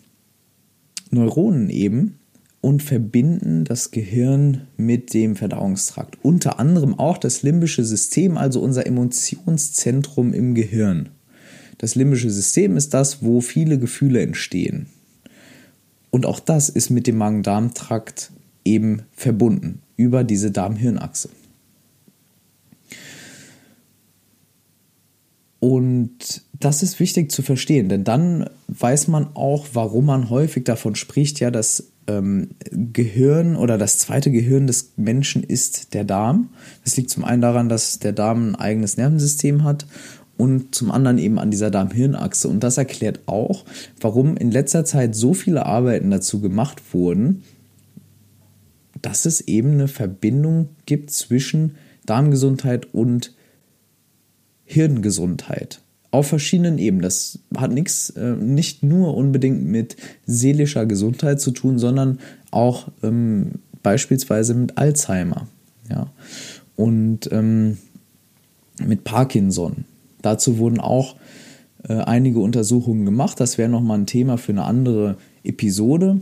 Neuronen 1.14 1.70
eben 1.70 2.18
und 2.60 2.82
verbinden 2.82 3.64
das 3.64 3.90
Gehirn 3.90 4.62
mit 4.76 5.12
dem 5.14 5.36
Verdauungstrakt. 5.36 6.18
Unter 6.22 6.58
anderem 6.58 6.98
auch 6.98 7.18
das 7.18 7.42
limbische 7.42 7.84
System, 7.84 8.36
also 8.36 8.60
unser 8.60 8.86
Emotionszentrum 8.86 10.32
im 10.32 10.54
Gehirn. 10.54 11.10
Das 11.78 11.94
limbische 11.94 12.30
System 12.30 12.76
ist 12.76 12.94
das, 12.94 13.22
wo 13.22 13.40
viele 13.40 13.78
Gefühle 13.78 14.22
entstehen. 14.22 14.86
Und 16.10 16.26
auch 16.26 16.40
das 16.40 16.68
ist 16.68 16.90
mit 16.90 17.06
dem 17.06 17.18
Magen-Darm-Trakt 17.18 18.30
eben 18.64 19.02
verbunden 19.12 19.80
über 19.96 20.24
diese 20.24 20.50
Darm-Hirn-Achse. 20.50 21.28
Und 25.64 26.42
das 26.60 26.82
ist 26.82 27.00
wichtig 27.00 27.32
zu 27.32 27.40
verstehen, 27.40 27.88
denn 27.88 28.04
dann 28.04 28.50
weiß 28.68 29.08
man 29.08 29.28
auch, 29.32 29.68
warum 29.72 30.04
man 30.04 30.28
häufig 30.28 30.64
davon 30.64 30.94
spricht, 30.94 31.40
ja, 31.40 31.50
das 31.50 31.90
ähm, 32.06 32.50
Gehirn 32.70 33.56
oder 33.56 33.78
das 33.78 33.96
zweite 33.96 34.30
Gehirn 34.30 34.66
des 34.66 34.92
Menschen 34.96 35.42
ist 35.42 35.94
der 35.94 36.04
Darm. 36.04 36.50
Das 36.84 36.98
liegt 36.98 37.08
zum 37.08 37.24
einen 37.24 37.40
daran, 37.40 37.70
dass 37.70 37.98
der 37.98 38.12
Darm 38.12 38.50
ein 38.50 38.54
eigenes 38.56 38.98
Nervensystem 38.98 39.64
hat 39.64 39.86
und 40.36 40.74
zum 40.74 40.90
anderen 40.90 41.16
eben 41.16 41.38
an 41.38 41.50
dieser 41.50 41.70
Darm-Hirn-Achse. 41.70 42.46
Und 42.46 42.60
das 42.60 42.76
erklärt 42.76 43.20
auch, 43.24 43.64
warum 44.02 44.36
in 44.36 44.50
letzter 44.50 44.84
Zeit 44.84 45.14
so 45.14 45.32
viele 45.32 45.64
Arbeiten 45.64 46.10
dazu 46.10 46.42
gemacht 46.42 46.82
wurden, 46.92 47.42
dass 49.00 49.24
es 49.24 49.40
eben 49.40 49.72
eine 49.72 49.88
Verbindung 49.88 50.68
gibt 50.84 51.10
zwischen 51.10 51.76
Darmgesundheit 52.04 52.92
und 52.92 53.33
Hirngesundheit. 54.64 55.80
Auf 56.10 56.28
verschiedenen 56.28 56.78
Ebenen. 56.78 57.02
Das 57.02 57.40
hat 57.56 57.72
nichts, 57.72 58.10
äh, 58.10 58.36
nicht 58.36 58.82
nur 58.82 59.16
unbedingt 59.16 59.64
mit 59.64 59.96
seelischer 60.26 60.86
Gesundheit 60.86 61.40
zu 61.40 61.50
tun, 61.50 61.78
sondern 61.78 62.20
auch 62.50 62.88
ähm, 63.02 63.52
beispielsweise 63.82 64.54
mit 64.54 64.78
Alzheimer. 64.78 65.48
Ja? 65.90 66.12
Und 66.76 67.30
ähm, 67.32 67.78
mit 68.84 69.04
Parkinson. 69.04 69.84
Dazu 70.22 70.58
wurden 70.58 70.80
auch 70.80 71.16
äh, 71.88 71.94
einige 71.94 72.40
Untersuchungen 72.40 73.04
gemacht. 73.04 73.40
Das 73.40 73.58
wäre 73.58 73.68
nochmal 73.68 73.98
ein 73.98 74.06
Thema 74.06 74.38
für 74.38 74.52
eine 74.52 74.64
andere 74.64 75.16
Episode. 75.42 76.20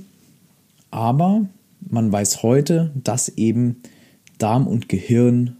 Aber 0.90 1.46
man 1.80 2.10
weiß 2.10 2.42
heute, 2.42 2.92
dass 2.94 3.28
eben 3.28 3.76
Darm 4.38 4.66
und 4.66 4.88
Gehirn 4.88 5.56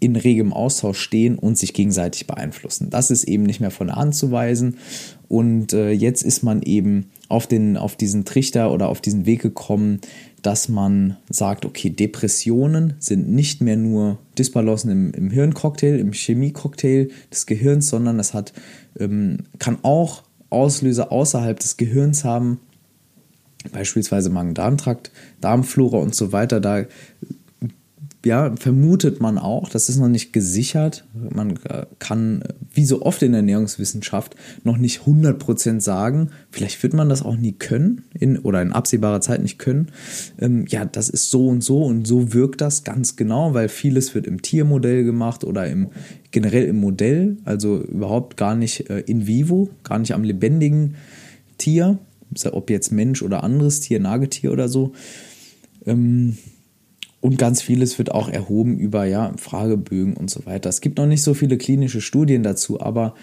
in 0.00 0.16
regem 0.16 0.52
Austausch 0.52 1.00
stehen 1.00 1.38
und 1.38 1.58
sich 1.58 1.74
gegenseitig 1.74 2.26
beeinflussen. 2.26 2.90
Das 2.90 3.10
ist 3.10 3.24
eben 3.24 3.42
nicht 3.42 3.60
mehr 3.60 3.70
von 3.70 3.88
der 3.88 3.96
Hand 3.96 4.14
zu 4.14 4.30
weisen. 4.30 4.76
Und 5.28 5.72
äh, 5.72 5.90
jetzt 5.90 6.22
ist 6.22 6.42
man 6.42 6.62
eben 6.62 7.06
auf, 7.28 7.46
den, 7.46 7.76
auf 7.76 7.96
diesen 7.96 8.24
Trichter 8.24 8.72
oder 8.72 8.88
auf 8.88 9.00
diesen 9.00 9.26
Weg 9.26 9.42
gekommen, 9.42 10.00
dass 10.42 10.68
man 10.68 11.16
sagt, 11.28 11.64
okay, 11.66 11.90
Depressionen 11.90 12.94
sind 13.00 13.28
nicht 13.28 13.60
mehr 13.60 13.76
nur 13.76 14.18
Dysbalancen 14.38 14.90
im, 14.90 15.12
im 15.12 15.30
Hirncocktail, 15.30 15.98
im 15.98 16.12
Chemiecocktail 16.12 17.08
des 17.32 17.46
Gehirns, 17.46 17.88
sondern 17.88 18.18
es 18.20 18.34
hat, 18.34 18.52
ähm, 18.98 19.38
kann 19.58 19.78
auch 19.82 20.22
Auslöser 20.50 21.12
außerhalb 21.12 21.58
des 21.58 21.76
Gehirns 21.76 22.24
haben, 22.24 22.60
beispielsweise 23.72 24.30
Magen-Darm-Trakt, 24.30 25.10
Darmflora 25.40 25.98
und 25.98 26.14
so 26.14 26.32
weiter. 26.32 26.60
Da 26.60 26.84
ja, 28.24 28.54
vermutet 28.56 29.20
man 29.20 29.38
auch, 29.38 29.68
das 29.68 29.88
ist 29.88 29.98
noch 29.98 30.08
nicht 30.08 30.32
gesichert. 30.32 31.04
Man 31.14 31.56
äh, 31.64 31.86
kann, 32.00 32.42
wie 32.72 32.84
so 32.84 33.02
oft 33.02 33.22
in 33.22 33.30
der 33.30 33.40
Ernährungswissenschaft, 33.40 34.34
noch 34.64 34.76
nicht 34.76 35.02
100% 35.02 35.80
sagen. 35.80 36.30
Vielleicht 36.50 36.82
wird 36.82 36.94
man 36.94 37.08
das 37.08 37.22
auch 37.22 37.36
nie 37.36 37.52
können 37.52 38.02
in, 38.18 38.38
oder 38.38 38.60
in 38.60 38.72
absehbarer 38.72 39.20
Zeit 39.20 39.40
nicht 39.40 39.58
können. 39.58 39.92
Ähm, 40.40 40.66
ja, 40.68 40.84
das 40.84 41.08
ist 41.08 41.30
so 41.30 41.46
und 41.48 41.62
so 41.62 41.84
und 41.84 42.08
so 42.08 42.32
wirkt 42.32 42.60
das 42.60 42.82
ganz 42.82 43.14
genau, 43.14 43.54
weil 43.54 43.68
vieles 43.68 44.14
wird 44.16 44.26
im 44.26 44.42
Tiermodell 44.42 45.04
gemacht 45.04 45.44
oder 45.44 45.68
im, 45.68 45.88
generell 46.32 46.64
im 46.64 46.80
Modell, 46.80 47.36
also 47.44 47.80
überhaupt 47.80 48.36
gar 48.36 48.56
nicht 48.56 48.90
äh, 48.90 49.00
in 49.00 49.28
vivo, 49.28 49.70
gar 49.84 50.00
nicht 50.00 50.12
am 50.12 50.24
lebendigen 50.24 50.96
Tier, 51.56 51.98
ob 52.50 52.68
jetzt 52.68 52.90
Mensch 52.90 53.22
oder 53.22 53.44
anderes 53.44 53.78
Tier, 53.78 54.00
Nagetier 54.00 54.52
oder 54.52 54.68
so. 54.68 54.92
Ähm, 55.86 56.36
und 57.20 57.38
ganz 57.38 57.62
vieles 57.62 57.98
wird 57.98 58.12
auch 58.12 58.28
erhoben 58.28 58.78
über 58.78 59.04
ja, 59.04 59.32
Fragebögen 59.36 60.14
und 60.14 60.30
so 60.30 60.46
weiter. 60.46 60.68
Es 60.68 60.80
gibt 60.80 60.98
noch 60.98 61.06
nicht 61.06 61.22
so 61.22 61.34
viele 61.34 61.58
klinische 61.58 62.00
Studien 62.00 62.42
dazu, 62.42 62.80
aber 62.80 63.14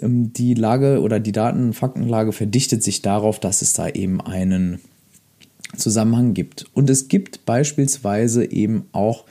ähm, 0.00 0.32
die 0.32 0.54
Lage 0.54 1.00
oder 1.00 1.20
die 1.20 1.32
Daten, 1.32 1.72
verdichtet 2.32 2.82
sich 2.82 3.02
darauf, 3.02 3.40
dass 3.40 3.62
es 3.62 3.72
da 3.72 3.88
eben 3.88 4.20
einen 4.20 4.80
Zusammenhang 5.76 6.34
gibt. 6.34 6.66
Und 6.74 6.90
es 6.90 7.08
gibt 7.08 7.46
beispielsweise 7.46 8.50
eben 8.50 8.84
auch 8.92 9.24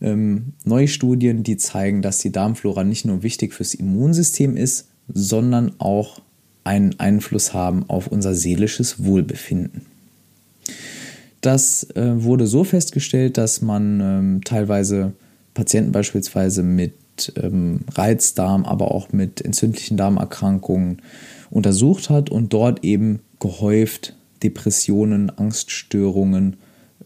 ähm, 0.00 0.52
neue 0.64 0.88
Studien, 0.88 1.42
die 1.42 1.56
zeigen, 1.56 2.02
dass 2.02 2.18
die 2.18 2.32
Darmflora 2.32 2.84
nicht 2.84 3.06
nur 3.06 3.22
wichtig 3.22 3.54
fürs 3.54 3.74
Immunsystem 3.74 4.56
ist, 4.56 4.88
sondern 5.08 5.72
auch 5.78 6.20
einen 6.64 6.98
Einfluss 6.98 7.54
haben 7.54 7.88
auf 7.88 8.08
unser 8.08 8.34
seelisches 8.34 9.04
Wohlbefinden. 9.04 9.86
Das 11.46 11.88
äh, 11.94 12.24
wurde 12.24 12.48
so 12.48 12.64
festgestellt, 12.64 13.38
dass 13.38 13.62
man 13.62 14.00
ähm, 14.00 14.40
teilweise 14.44 15.12
Patienten 15.54 15.92
beispielsweise 15.92 16.64
mit 16.64 17.32
ähm, 17.40 17.82
Reizdarm, 17.94 18.64
aber 18.64 18.90
auch 18.90 19.12
mit 19.12 19.42
entzündlichen 19.42 19.96
Darmerkrankungen 19.96 21.02
untersucht 21.48 22.10
hat 22.10 22.30
und 22.30 22.52
dort 22.52 22.82
eben 22.82 23.20
gehäuft 23.38 24.16
Depressionen, 24.42 25.30
Angststörungen 25.38 26.56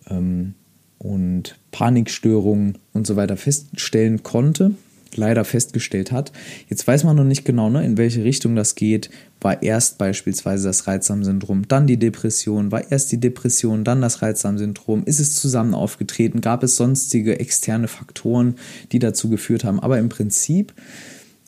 ähm, 0.09 0.55
und 0.97 1.59
Panikstörungen 1.71 2.79
und 2.95 3.07
so 3.07 3.17
weiter 3.17 3.37
feststellen 3.37 4.23
konnte 4.23 4.71
leider 5.17 5.45
festgestellt 5.45 6.13
hat. 6.13 6.33
Jetzt 6.69 6.87
weiß 6.87 7.05
man 7.05 7.17
noch 7.17 7.25
nicht 7.25 7.45
genau, 7.45 7.71
ne, 7.71 7.85
in 7.85 7.97
welche 7.97 8.25
Richtung 8.25 8.57
das 8.57 8.75
geht. 8.75 9.11
War 9.41 9.63
erst 9.63 9.99
beispielsweise 9.99 10.69
das 10.69 10.87
Reizdarmsyndrom, 10.87 11.67
dann 11.69 11.87
die 11.87 11.97
Depression, 11.97 12.71
war 12.73 12.91
erst 12.91 13.11
die 13.13 13.19
Depression, 13.19 13.85
dann 13.85 14.03
das 14.03 14.23
Reizdarmsyndrom. 14.23 15.05
Ist 15.05 15.21
es 15.21 15.35
zusammen 15.35 15.75
aufgetreten? 15.75 16.41
Gab 16.41 16.63
es 16.63 16.77
sonstige 16.77 17.41
externe 17.41 17.89
Faktoren, 17.89 18.57
die 18.93 18.99
dazu 18.99 19.31
geführt 19.31 19.65
haben? 19.65 19.81
Aber 19.81 19.99
im 19.99 20.09
Prinzip 20.09 20.75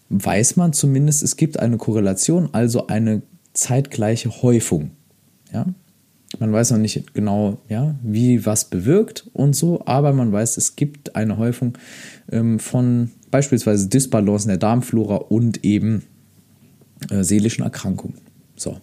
weiß 0.08 0.56
man 0.56 0.72
zumindest, 0.72 1.22
es 1.22 1.36
gibt 1.36 1.58
eine 1.58 1.76
Korrelation, 1.76 2.48
also 2.52 2.86
eine 2.86 3.22
zeitgleiche 3.52 4.42
Häufung. 4.42 4.92
Ja? 5.52 5.66
Man 6.38 6.52
weiß 6.52 6.70
noch 6.70 6.78
nicht 6.78 7.14
genau, 7.14 7.58
ja, 7.68 7.94
wie 8.02 8.46
was 8.46 8.66
bewirkt 8.66 9.28
und 9.32 9.54
so, 9.54 9.82
aber 9.84 10.12
man 10.12 10.32
weiß, 10.32 10.56
es 10.56 10.76
gibt 10.76 11.14
eine 11.14 11.36
Häufung 11.36 11.76
ähm, 12.30 12.58
von 12.58 13.10
beispielsweise 13.32 13.88
Dysbalancen 13.88 14.48
der 14.48 14.58
Darmflora 14.58 15.16
und 15.16 15.64
eben 15.64 16.04
äh, 17.10 17.24
seelischen 17.24 17.64
Erkrankungen. 17.64 18.18
So. 18.54 18.76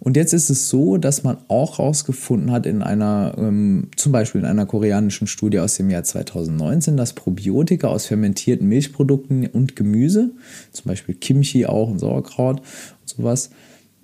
Und 0.00 0.16
jetzt 0.16 0.32
ist 0.32 0.48
es 0.48 0.70
so, 0.70 0.96
dass 0.96 1.24
man 1.24 1.36
auch 1.48 1.78
herausgefunden 1.78 2.50
hat 2.50 2.64
in 2.64 2.82
einer, 2.82 3.34
ähm, 3.38 3.88
zum 3.96 4.12
Beispiel 4.12 4.40
in 4.40 4.46
einer 4.46 4.64
koreanischen 4.64 5.26
Studie 5.26 5.60
aus 5.60 5.76
dem 5.76 5.90
Jahr 5.90 6.04
2019, 6.04 6.96
dass 6.96 7.12
Probiotika 7.12 7.88
aus 7.88 8.06
fermentierten 8.06 8.66
Milchprodukten 8.66 9.46
und 9.46 9.76
Gemüse, 9.76 10.30
zum 10.72 10.88
Beispiel 10.88 11.14
Kimchi 11.14 11.66
auch 11.66 11.90
und 11.90 11.98
Sauerkraut 11.98 12.60
und 12.60 13.08
sowas, 13.08 13.50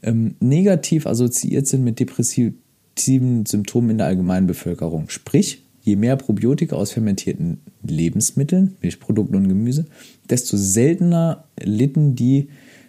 ähm, 0.03 0.37
negativ 0.39 1.07
assoziiert 1.07 1.67
sind 1.67 1.83
mit 1.83 1.99
depressiven 1.99 3.47
Symptomen 3.47 3.91
in 3.91 3.99
der 3.99 4.07
allgemeinen 4.07 4.47
Bevölkerung. 4.47 5.09
Sprich, 5.09 5.63
je 5.87 5.95
mehr 5.95 6.17
Probiotika 6.17 6.75
aus 6.75 6.91
fermentierten 6.91 7.61
Lebensmitteln, 7.87 8.77
Milchprodukten 8.83 9.37
und 9.37 9.49
Gemüse, 9.49 9.87
desto 10.29 10.57
seltener 10.57 11.45
litten 11.63 12.17
die 12.17 12.49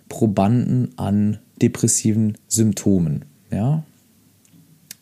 Probanden 0.10 0.90
an 0.98 1.38
depressiven 1.62 2.40
Symptomen. 2.48 3.26
Ja? 3.52 3.84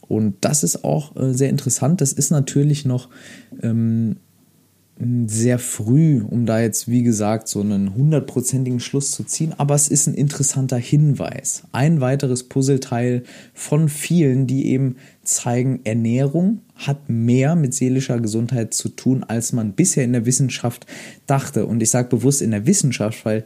Und 0.02 0.36
das 0.42 0.64
ist 0.64 0.84
auch 0.84 1.16
äh, 1.16 1.34
sehr 1.34 1.50
interessant. 1.50 2.02
Das 2.02 2.12
ist 2.12 2.32
natürlich 2.32 2.86
noch 2.86 3.10
ähm, 3.64 4.18
sehr 4.98 5.60
früh, 5.60 6.24
um 6.24 6.46
da 6.46 6.62
jetzt, 6.62 6.88
wie 6.88 7.04
gesagt, 7.04 7.50
so 7.50 7.60
einen 7.60 7.96
hundertprozentigen 7.96 8.80
Schluss 8.80 9.12
zu 9.12 9.26
ziehen, 9.26 9.54
aber 9.58 9.76
es 9.76 9.90
ist 9.90 10.08
ein 10.08 10.14
interessanter 10.14 10.78
Hinweis. 10.78 11.64
Ein 11.74 12.00
weiteres 12.00 12.44
Puzzleteil 12.44 13.24
von 13.54 13.90
vielen, 13.90 14.48
die 14.48 14.68
eben 14.68 14.96
zeigen, 15.22 15.82
Ernährung 15.84 16.62
hat 16.76 17.10
mehr 17.10 17.58
mit 17.58 17.74
seelischer 17.74 18.22
Gesundheit 18.22 18.74
zu 18.74 18.88
tun, 18.88 19.24
als 19.24 19.52
man 19.52 19.74
bisher 19.74 20.06
in 20.06 20.14
der 20.14 20.26
Wissenschaft 20.26 20.86
dachte. 21.26 21.66
Und 21.66 21.84
ich 21.84 21.90
sage 21.90 22.08
bewusst 22.08 22.42
in 22.42 22.52
der 22.52 22.66
Wissenschaft, 22.66 23.26
weil 23.26 23.44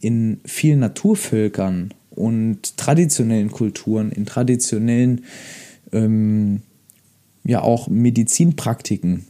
in 0.00 0.40
vielen 0.46 0.80
Naturvölkern 0.80 1.92
und 2.10 2.78
traditionellen 2.78 3.50
Kulturen, 3.50 4.12
in 4.12 4.24
traditionellen, 4.24 5.24
ähm, 5.92 6.62
ja 7.44 7.60
auch 7.60 7.88
Medizinpraktiken, 7.88 9.26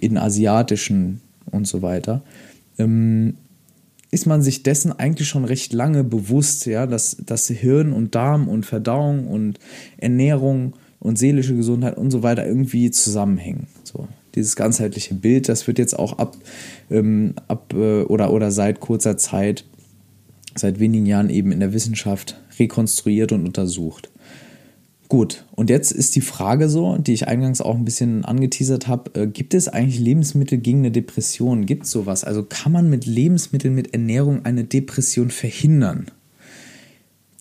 in 0.00 0.18
asiatischen 0.18 1.20
und 1.50 1.66
so 1.66 1.82
weiter, 1.82 2.22
ähm, 2.78 3.34
ist 4.10 4.26
man 4.26 4.42
sich 4.42 4.62
dessen 4.62 4.92
eigentlich 4.92 5.28
schon 5.28 5.44
recht 5.44 5.72
lange 5.72 6.04
bewusst, 6.04 6.66
ja, 6.66 6.86
dass, 6.86 7.16
dass 7.24 7.48
Hirn 7.48 7.92
und 7.92 8.14
Darm 8.14 8.48
und 8.48 8.64
Verdauung 8.64 9.26
und 9.26 9.58
Ernährung 9.98 10.74
und 10.98 11.18
seelische 11.18 11.54
Gesundheit 11.54 11.96
und 11.96 12.10
so 12.10 12.22
weiter 12.22 12.46
irgendwie 12.46 12.90
zusammenhängen. 12.90 13.66
So, 13.84 14.08
dieses 14.34 14.56
ganzheitliche 14.56 15.14
Bild, 15.14 15.48
das 15.48 15.66
wird 15.66 15.78
jetzt 15.78 15.98
auch 15.98 16.18
ab, 16.18 16.36
ähm, 16.90 17.34
ab 17.48 17.74
äh, 17.74 18.02
oder, 18.02 18.32
oder 18.32 18.50
seit 18.50 18.80
kurzer 18.80 19.16
Zeit, 19.16 19.64
seit 20.54 20.80
wenigen 20.80 21.06
Jahren 21.06 21.30
eben 21.30 21.52
in 21.52 21.60
der 21.60 21.72
Wissenschaft 21.72 22.40
rekonstruiert 22.58 23.32
und 23.32 23.46
untersucht. 23.46 24.10
Gut, 25.08 25.46
und 25.52 25.70
jetzt 25.70 25.90
ist 25.90 26.16
die 26.16 26.20
Frage 26.20 26.68
so, 26.68 26.98
die 26.98 27.14
ich 27.14 27.28
eingangs 27.28 27.62
auch 27.62 27.74
ein 27.74 27.86
bisschen 27.86 28.26
angeteasert 28.26 28.88
habe, 28.88 29.18
äh, 29.18 29.26
gibt 29.26 29.54
es 29.54 29.66
eigentlich 29.66 29.98
Lebensmittel 29.98 30.58
gegen 30.58 30.80
eine 30.80 30.90
Depression? 30.90 31.64
Gibt 31.64 31.84
es 31.84 31.90
sowas? 31.90 32.24
Also 32.24 32.42
kann 32.42 32.72
man 32.72 32.90
mit 32.90 33.06
Lebensmitteln, 33.06 33.74
mit 33.74 33.94
Ernährung 33.94 34.44
eine 34.44 34.64
Depression 34.64 35.30
verhindern? 35.30 36.08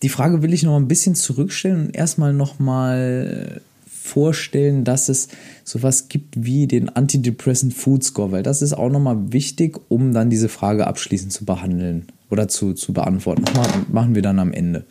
Die 0.02 0.08
Frage 0.10 0.42
will 0.42 0.54
ich 0.54 0.64
noch 0.64 0.78
ein 0.78 0.88
bisschen 0.88 1.16
zurückstellen 1.16 1.88
und 1.88 1.96
erstmal 1.96 2.32
nochmal 2.32 3.62
vorstellen, 3.86 4.86
dass 4.86 5.10
es 5.10 5.28
sowas 5.66 6.08
gibt 6.08 6.46
wie 6.46 6.68
den 6.68 6.88
Antidepressant 6.88 7.74
Food 7.74 8.06
Score, 8.06 8.32
weil 8.32 8.44
das 8.44 8.62
ist 8.62 8.74
auch 8.74 8.90
nochmal 8.90 9.34
wichtig, 9.34 9.78
um 9.90 10.14
dann 10.14 10.30
diese 10.30 10.48
Frage 10.48 10.88
abschließend 10.88 11.34
zu 11.34 11.44
behandeln 11.44 12.06
oder 12.30 12.48
zu, 12.48 12.74
zu 12.74 12.94
beantworten. 12.94 13.44
Machen 13.92 14.16
wir 14.16 14.22
dann 14.22 14.40
am 14.40 14.54
Ende. 14.54 14.86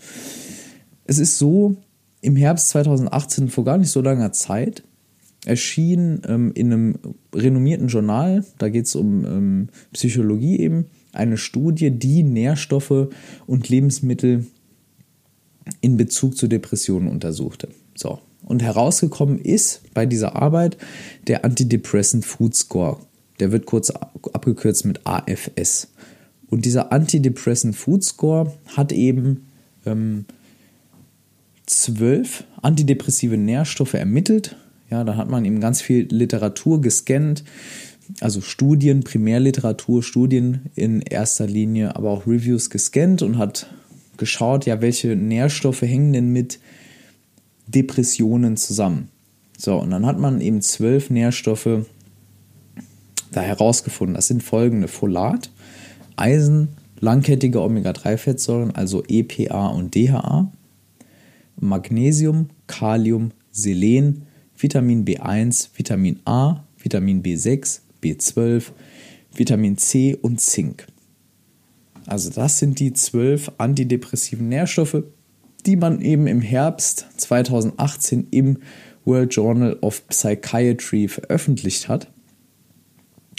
Es 1.06 1.18
ist 1.18 1.38
so, 1.38 1.76
im 2.26 2.34
Herbst 2.34 2.70
2018, 2.70 3.48
vor 3.48 3.64
gar 3.64 3.78
nicht 3.78 3.90
so 3.90 4.00
langer 4.00 4.32
Zeit, 4.32 4.82
erschien 5.44 6.22
ähm, 6.26 6.50
in 6.54 6.72
einem 6.72 6.98
renommierten 7.32 7.86
Journal, 7.86 8.44
da 8.58 8.68
geht 8.68 8.86
es 8.86 8.96
um 8.96 9.24
ähm, 9.24 9.68
Psychologie 9.92 10.58
eben, 10.58 10.86
eine 11.12 11.36
Studie, 11.36 11.92
die 11.92 12.24
Nährstoffe 12.24 13.08
und 13.46 13.68
Lebensmittel 13.68 14.44
in 15.80 15.96
Bezug 15.96 16.36
zu 16.36 16.48
Depressionen 16.48 17.08
untersuchte. 17.08 17.68
So. 17.94 18.18
Und 18.44 18.60
herausgekommen 18.60 19.38
ist 19.38 19.82
bei 19.94 20.04
dieser 20.04 20.34
Arbeit 20.34 20.76
der 21.28 21.44
Antidepressant 21.44 22.24
Food 22.24 22.56
Score. 22.56 22.98
Der 23.38 23.52
wird 23.52 23.66
kurz 23.66 23.90
abgekürzt 23.90 24.84
mit 24.84 25.00
AFS. 25.04 25.92
Und 26.48 26.64
dieser 26.64 26.90
Antidepressant 26.92 27.76
Food 27.76 28.02
Score 28.02 28.52
hat 28.76 28.90
eben 28.90 29.46
ähm, 29.84 30.26
zwölf 31.66 32.44
antidepressive 32.62 33.36
Nährstoffe 33.36 33.94
ermittelt. 33.94 34.56
Ja, 34.90 35.04
da 35.04 35.16
hat 35.16 35.28
man 35.28 35.44
eben 35.44 35.60
ganz 35.60 35.82
viel 35.82 36.06
Literatur 36.10 36.80
gescannt, 36.80 37.42
also 38.20 38.40
Studien, 38.40 39.00
Primärliteratur, 39.00 40.02
Studien 40.02 40.66
in 40.76 41.00
erster 41.02 41.46
Linie, 41.46 41.96
aber 41.96 42.10
auch 42.10 42.26
Reviews 42.26 42.70
gescannt 42.70 43.22
und 43.22 43.36
hat 43.36 43.66
geschaut, 44.16 44.64
ja, 44.66 44.80
welche 44.80 45.16
Nährstoffe 45.16 45.82
hängen 45.82 46.12
denn 46.12 46.32
mit 46.32 46.60
Depressionen 47.66 48.56
zusammen. 48.56 49.08
So, 49.58 49.76
und 49.76 49.90
dann 49.90 50.06
hat 50.06 50.18
man 50.18 50.40
eben 50.40 50.62
zwölf 50.62 51.10
Nährstoffe 51.10 51.86
da 53.32 53.40
herausgefunden. 53.40 54.14
Das 54.14 54.28
sind 54.28 54.42
folgende: 54.42 54.86
Folat, 54.86 55.50
Eisen, 56.14 56.68
langkettige 57.00 57.60
Omega-3-Fettsäuren, 57.60 58.70
also 58.70 59.02
EPA 59.08 59.68
und 59.68 59.94
DHA, 59.94 60.52
Magnesium, 61.58 62.48
Kalium, 62.66 63.32
Selen, 63.50 64.26
Vitamin 64.56 65.04
B1, 65.04 65.70
Vitamin 65.74 66.20
A, 66.24 66.64
Vitamin 66.78 67.22
B6, 67.22 67.80
B12, 68.02 68.72
Vitamin 69.34 69.76
C 69.76 70.16
und 70.20 70.40
Zink. 70.40 70.86
Also 72.06 72.30
das 72.30 72.58
sind 72.58 72.78
die 72.78 72.92
zwölf 72.92 73.50
antidepressiven 73.58 74.48
Nährstoffe, 74.48 75.02
die 75.66 75.76
man 75.76 76.00
eben 76.00 76.26
im 76.26 76.40
Herbst 76.40 77.06
2018 77.16 78.28
im 78.30 78.58
World 79.04 79.34
Journal 79.34 79.76
of 79.80 80.06
Psychiatry 80.08 81.08
veröffentlicht 81.08 81.88
hat. 81.88 82.08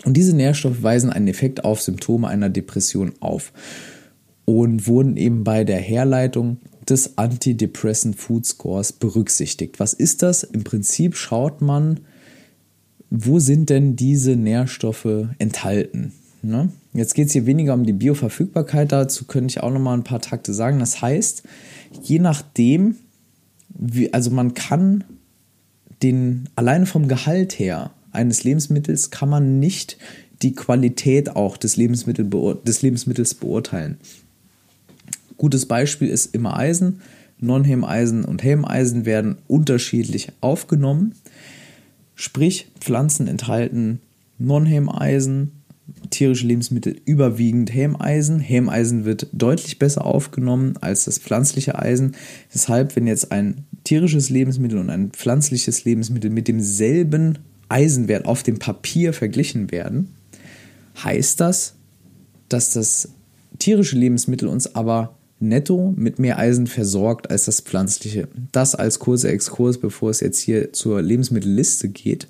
Und 0.06 0.16
diese 0.16 0.36
Nährstoffe 0.36 0.84
weisen 0.84 1.10
einen 1.10 1.28
Effekt 1.28 1.66
auf 1.66 1.82
Symptome 1.82 2.28
einer 2.28 2.50
Depression 2.50 3.14
auf 3.20 3.52
und 4.46 4.88
wurden 4.88 5.18
eben 5.18 5.44
bei 5.44 5.64
der 5.64 5.80
Herleitung 5.80 6.58
des 6.90 7.18
Antidepressant 7.18 8.16
Food 8.16 8.46
Scores 8.46 8.94
berücksichtigt. 8.94 9.80
Was 9.80 9.94
ist 9.94 10.22
das? 10.24 10.44
Im 10.44 10.64
Prinzip 10.64 11.16
schaut 11.16 11.62
man, 11.62 12.00
wo 13.10 13.40
sind 13.40 13.70
denn 13.70 13.96
diese 13.96 14.36
Nährstoffe 14.36 15.28
enthalten. 15.40 16.14
Ne? 16.42 16.70
Jetzt 16.94 17.14
geht 17.14 17.28
es 17.28 17.34
hier 17.34 17.46
weniger 17.46 17.74
um 17.74 17.86
die 17.86 17.94
Bioverfügbarkeit, 17.94 18.92
dazu 18.92 19.26
könnte 19.26 19.52
ich 19.52 19.64
auch 19.64 19.72
noch 19.72 19.80
mal 19.80 19.94
ein 19.94 20.04
paar 20.04 20.22
Takte 20.22 20.54
sagen. 20.54 20.80
Das 20.80 21.02
heißt, 21.02 21.44
je 22.04 22.20
nachdem, 22.20 22.96
wie, 23.70 24.14
also 24.14 24.32
man 24.32 24.54
kann 24.54 25.04
den, 26.02 26.50
alleine 26.56 26.86
vom 26.86 27.08
Gehalt 27.08 27.60
her 27.60 27.92
eines 28.12 28.44
Lebensmittels 28.44 29.10
kann 29.12 29.30
man 29.30 29.60
nicht 29.60 29.98
die 30.42 30.54
Qualität 30.54 31.36
auch 31.36 31.58
des, 31.58 31.78
Lebensmittel, 31.78 32.30
des 32.66 32.82
Lebensmittels 32.82 33.34
beurteilen. 33.34 33.98
Gutes 35.38 35.66
Beispiel 35.66 36.10
ist 36.10 36.34
immer 36.34 36.58
Eisen. 36.58 37.02
Non-Hemeisen 37.40 38.26
und 38.26 38.44
Hemeisen 38.44 39.06
werden 39.06 39.38
unterschiedlich 39.48 40.30
aufgenommen. 40.42 41.14
Sprich, 42.16 42.72
Pflanzen 42.80 43.28
enthalten 43.28 44.00
Non-Hemeisen, 44.40 45.52
tierische 46.10 46.48
Lebensmittel 46.48 46.96
überwiegend 47.06 47.74
Hemeisen. 47.74 48.40
Hemeisen 48.40 49.06
wird 49.06 49.28
deutlich 49.32 49.80
besser 49.80 50.06
aufgenommen 50.06 50.76
als 50.82 51.06
das 51.06 51.20
pflanzliche 51.20 51.78
Eisen. 51.78 52.16
Deshalb, 52.54 52.96
wenn 52.96 53.08
jetzt 53.08 53.32
ein 53.32 53.66
tierisches 53.84 54.30
Lebensmittel 54.30 54.80
und 54.80 54.90
ein 54.90 55.12
pflanzliches 55.12 55.86
Lebensmittel 55.86 56.30
mit 56.30 56.48
demselben 56.48 57.40
Eisenwert 57.70 58.26
auf 58.26 58.44
dem 58.44 58.60
Papier 58.60 59.14
verglichen 59.14 59.72
werden, 59.72 60.16
heißt 61.04 61.40
das, 61.40 61.76
dass 62.50 62.72
das 62.72 63.10
tierische 63.60 63.98
Lebensmittel 63.98 64.48
uns 64.48 64.76
aber 64.76 65.17
netto 65.40 65.94
mit 65.96 66.20
mehr 66.20 66.38
Eisen 66.38 66.68
versorgt 66.68 67.30
als 67.30 67.46
das 67.46 67.62
pflanzliche. 67.62 68.28
Das 68.52 68.76
als 68.76 69.00
kurzer 69.00 69.30
Exkurs, 69.30 69.78
bevor 69.78 70.10
es 70.10 70.20
jetzt 70.20 70.40
hier 70.40 70.74
zur 70.74 71.02
Lebensmittelliste 71.02 71.90
geht. 71.90 72.28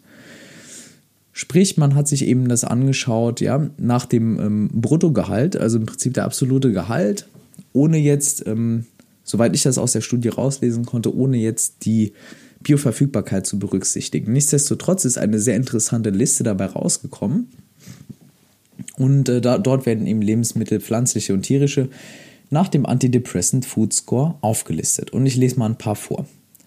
Sprich, 1.31 1.77
man 1.77 1.95
hat 1.95 2.07
sich 2.07 2.25
eben 2.25 2.47
das 2.49 2.63
angeschaut, 2.63 3.41
ja, 3.41 3.69
nach 3.77 4.05
dem 4.05 4.39
ähm, 4.39 4.69
Bruttogehalt, 4.73 5.55
also 5.55 5.77
im 5.77 5.85
Prinzip 5.85 6.15
der 6.15 6.25
absolute 6.25 6.71
Gehalt, 6.71 7.27
ohne 7.73 7.97
jetzt, 7.97 8.45
ähm, 8.47 8.85
soweit 9.23 9.55
ich 9.55 9.63
das 9.63 9.77
aus 9.77 9.91
der 9.91 10.01
Studie 10.01 10.29
rauslesen 10.29 10.85
konnte, 10.85 11.15
ohne 11.15 11.37
jetzt 11.37 11.85
die 11.85 12.13
Bioverfügbarkeit 12.61 13.45
zu 13.45 13.59
berücksichtigen. 13.59 14.33
Nichtsdestotrotz 14.33 15.05
ist 15.05 15.17
eine 15.17 15.39
sehr 15.39 15.55
interessante 15.55 16.09
Liste 16.09 16.43
dabei 16.43 16.65
rausgekommen. 16.65 17.49
Und 18.97 19.29
äh, 19.29 19.39
da, 19.39 19.59
dort 19.59 19.85
werden 19.85 20.07
eben 20.07 20.21
Lebensmittel, 20.21 20.79
pflanzliche 20.79 21.33
und 21.33 21.43
tierische, 21.43 21.89
nach 22.49 22.67
dem 22.67 22.85
Antidepressant 22.85 23.65
Food 23.65 23.93
Score 23.93 24.35
aufgelistet. 24.41 25.11
Und 25.11 25.25
ich 25.25 25.35
lese 25.35 25.59
mal 25.59 25.67
ein 25.67 25.77
paar 25.77 25.95
vor. 25.95 26.25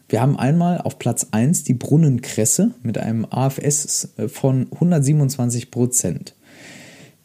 Wir 0.09 0.21
haben 0.21 0.37
einmal 0.37 0.81
auf 0.81 0.99
Platz 0.99 1.29
1 1.31 1.65
die 1.65 1.75
Brunnenkresse 1.75 2.73
mit 2.83 2.99
einem 2.99 3.27
AFS 3.31 4.09
von 4.27 4.67
127 4.73 5.71
Prozent. 5.71 6.35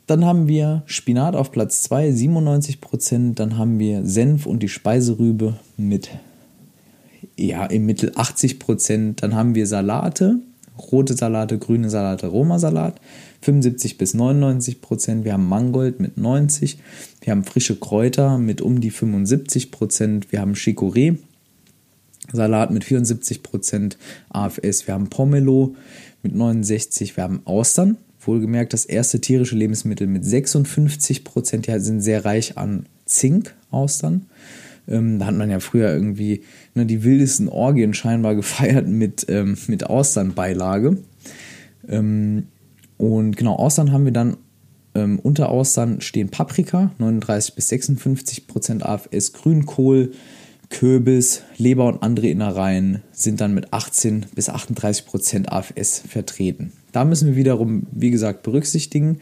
Dann 0.07 0.23
haben 0.23 0.47
wir 0.47 0.83
Spinat 0.85 1.35
auf 1.35 1.51
Platz 1.51 1.81
2, 1.83 2.09
97%. 2.09 3.33
Dann 3.33 3.57
haben 3.57 3.79
wir 3.79 4.05
Senf 4.05 4.45
und 4.45 4.61
die 4.61 4.69
Speiserübe 4.69 5.55
mit 5.77 6.11
ja, 7.37 7.65
im 7.65 7.87
Mittel 7.87 8.11
80%. 8.11 9.15
Dann 9.15 9.33
haben 9.33 9.55
wir 9.55 9.65
Salate, 9.65 10.39
rote 10.77 11.15
Salate, 11.15 11.57
grüne 11.57 11.89
Salate, 11.89 12.27
Roma-Salat, 12.27 13.01
75 13.41 13.97
bis 13.97 14.15
99% 14.15 15.23
Wir 15.23 15.33
haben 15.33 15.47
Mangold 15.47 15.99
mit 15.99 16.17
90. 16.17 16.79
Wir 17.21 17.31
haben 17.31 17.43
frische 17.43 17.75
Kräuter 17.75 18.37
mit 18.37 18.61
um 18.61 18.81
die 18.81 18.91
75% 18.91 20.25
Wir 20.29 20.41
haben 20.41 20.53
Chicorée, 20.53 21.17
Salat 22.31 22.71
mit 22.71 22.83
74% 22.83 23.97
AFS. 24.29 24.87
Wir 24.87 24.93
haben 24.93 25.09
Pomelo 25.09 25.75
mit 26.23 26.35
69. 26.35 27.17
Wir 27.17 27.23
haben 27.23 27.41
Austern 27.45 27.97
Wohlgemerkt, 28.27 28.73
das 28.73 28.85
erste 28.85 29.21
tierische 29.21 29.55
Lebensmittel 29.55 30.07
mit 30.07 30.25
56 30.25 31.23
Prozent 31.23 31.67
ja, 31.67 31.79
sind 31.79 32.01
sehr 32.01 32.25
reich 32.25 32.57
an 32.57 32.85
Zink-Austern. 33.05 34.25
Ähm, 34.87 35.19
da 35.19 35.27
hat 35.27 35.35
man 35.35 35.49
ja 35.49 35.59
früher 35.59 35.91
irgendwie 35.91 36.43
ne, 36.73 36.85
die 36.85 37.03
wildesten 37.03 37.49
Orgien 37.49 37.93
scheinbar 37.93 38.35
gefeiert 38.35 38.87
mit, 38.87 39.25
ähm, 39.29 39.57
mit 39.67 39.85
Austernbeilage. 39.85 40.97
Ähm, 41.87 42.47
und 42.97 43.35
genau, 43.37 43.55
Austern 43.55 43.91
haben 43.91 44.05
wir 44.05 44.11
dann, 44.11 44.37
ähm, 44.93 45.19
unter 45.19 45.49
Austern 45.49 46.01
stehen 46.01 46.29
Paprika, 46.29 46.91
39 46.97 47.55
bis 47.55 47.69
56 47.69 48.47
Prozent 48.47 48.85
AFS, 48.85 49.33
Grünkohl, 49.33 50.11
Kürbis, 50.69 51.43
Leber 51.57 51.87
und 51.87 52.01
andere 52.01 52.27
Innereien 52.27 53.01
sind 53.11 53.41
dann 53.41 53.53
mit 53.53 53.71
18 53.73 54.25
bis 54.33 54.49
38 54.49 55.05
Prozent 55.05 55.51
AFS 55.51 55.99
vertreten. 56.07 56.71
Da 56.91 57.05
müssen 57.05 57.27
wir 57.27 57.35
wiederum, 57.35 57.83
wie 57.91 58.11
gesagt, 58.11 58.43
berücksichtigen, 58.43 59.19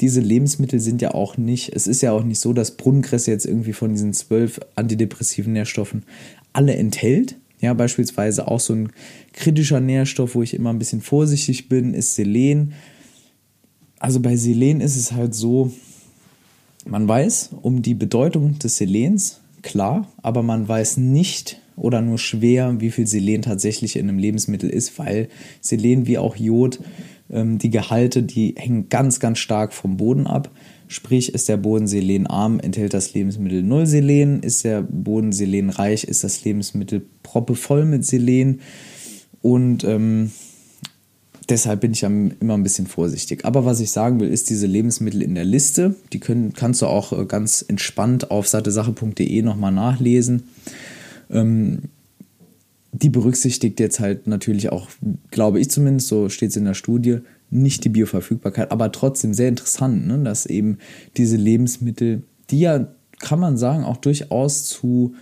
diese 0.00 0.20
Lebensmittel 0.20 0.80
sind 0.80 1.02
ja 1.02 1.12
auch 1.12 1.36
nicht, 1.36 1.74
es 1.74 1.86
ist 1.86 2.00
ja 2.00 2.12
auch 2.12 2.24
nicht 2.24 2.40
so, 2.40 2.54
dass 2.54 2.76
Brunnenkress 2.76 3.26
jetzt 3.26 3.44
irgendwie 3.44 3.74
von 3.74 3.92
diesen 3.92 4.14
zwölf 4.14 4.58
antidepressiven 4.74 5.52
Nährstoffen 5.52 6.04
alle 6.52 6.74
enthält. 6.74 7.36
Ja, 7.60 7.74
beispielsweise 7.74 8.48
auch 8.48 8.60
so 8.60 8.72
ein 8.72 8.92
kritischer 9.34 9.80
Nährstoff, 9.80 10.34
wo 10.34 10.42
ich 10.42 10.54
immer 10.54 10.70
ein 10.70 10.78
bisschen 10.78 11.02
vorsichtig 11.02 11.68
bin, 11.68 11.92
ist 11.92 12.14
Selen. 12.14 12.72
Also 14.00 14.18
bei 14.18 14.34
Selen 14.34 14.80
ist 14.80 14.96
es 14.96 15.12
halt 15.12 15.34
so, 15.34 15.70
man 16.86 17.06
weiß 17.06 17.50
um 17.62 17.82
die 17.82 17.94
Bedeutung 17.94 18.58
des 18.58 18.78
Selens, 18.78 19.40
klar, 19.62 20.08
aber 20.22 20.42
man 20.42 20.66
weiß 20.66 20.96
nicht 20.96 21.60
oder 21.76 22.00
nur 22.00 22.18
schwer, 22.18 22.80
wie 22.80 22.90
viel 22.90 23.06
Selen 23.06 23.42
tatsächlich 23.42 23.96
in 23.96 24.08
einem 24.08 24.18
Lebensmittel 24.18 24.68
ist, 24.68 24.98
weil 24.98 25.28
Selen 25.60 26.06
wie 26.06 26.18
auch 26.18 26.36
Jod, 26.36 26.80
ähm, 27.30 27.58
die 27.58 27.70
Gehalte, 27.70 28.22
die 28.22 28.54
hängen 28.56 28.88
ganz, 28.88 29.20
ganz 29.20 29.38
stark 29.38 29.72
vom 29.72 29.96
Boden 29.96 30.26
ab. 30.26 30.50
Sprich, 30.88 31.34
ist 31.34 31.48
der 31.48 31.56
Boden 31.56 31.86
selenarm, 31.86 32.58
enthält 32.58 32.94
das 32.94 33.14
Lebensmittel 33.14 33.62
null 33.62 33.86
Selen. 33.86 34.42
Ist 34.42 34.64
der 34.64 34.82
Boden 34.82 35.30
selenreich, 35.30 36.02
ist 36.04 36.24
das 36.24 36.44
Lebensmittel 36.44 37.02
proppevoll 37.22 37.84
mit 37.84 38.04
Selen. 38.04 38.60
Und 39.40 39.84
ähm, 39.84 40.32
deshalb 41.50 41.80
bin 41.80 41.92
ich 41.92 42.02
immer 42.02 42.54
ein 42.54 42.62
bisschen 42.62 42.86
vorsichtig. 42.86 43.44
Aber 43.44 43.64
was 43.64 43.80
ich 43.80 43.90
sagen 43.90 44.20
will, 44.20 44.28
ist 44.28 44.50
diese 44.50 44.66
Lebensmittel 44.66 45.22
in 45.22 45.34
der 45.34 45.44
Liste. 45.44 45.94
Die 46.12 46.20
können, 46.20 46.52
kannst 46.54 46.82
du 46.82 46.86
auch 46.86 47.12
äh, 47.12 47.26
ganz 47.26 47.64
entspannt 47.66 48.30
auf 48.30 48.48
sattesache.de 48.48 49.42
nochmal 49.42 49.72
nachlesen. 49.72 50.44
Ähm, 51.30 51.82
die 52.92 53.10
berücksichtigt 53.10 53.78
jetzt 53.80 54.00
halt 54.00 54.26
natürlich 54.26 54.70
auch, 54.70 54.88
glaube 55.30 55.60
ich 55.60 55.70
zumindest, 55.70 56.08
so 56.08 56.28
steht 56.28 56.50
es 56.50 56.56
in 56.56 56.64
der 56.64 56.74
Studie, 56.74 57.18
nicht 57.50 57.84
die 57.84 57.88
Bioverfügbarkeit, 57.88 58.72
aber 58.72 58.90
trotzdem 58.92 59.34
sehr 59.34 59.48
interessant, 59.48 60.06
ne, 60.06 60.18
dass 60.18 60.46
eben 60.46 60.78
diese 61.16 61.36
Lebensmittel, 61.36 62.22
die 62.50 62.60
ja, 62.60 62.88
kann 63.18 63.38
man 63.38 63.56
sagen, 63.56 63.84
auch 63.84 63.96
durchaus 63.96 64.64
zu 64.64 65.14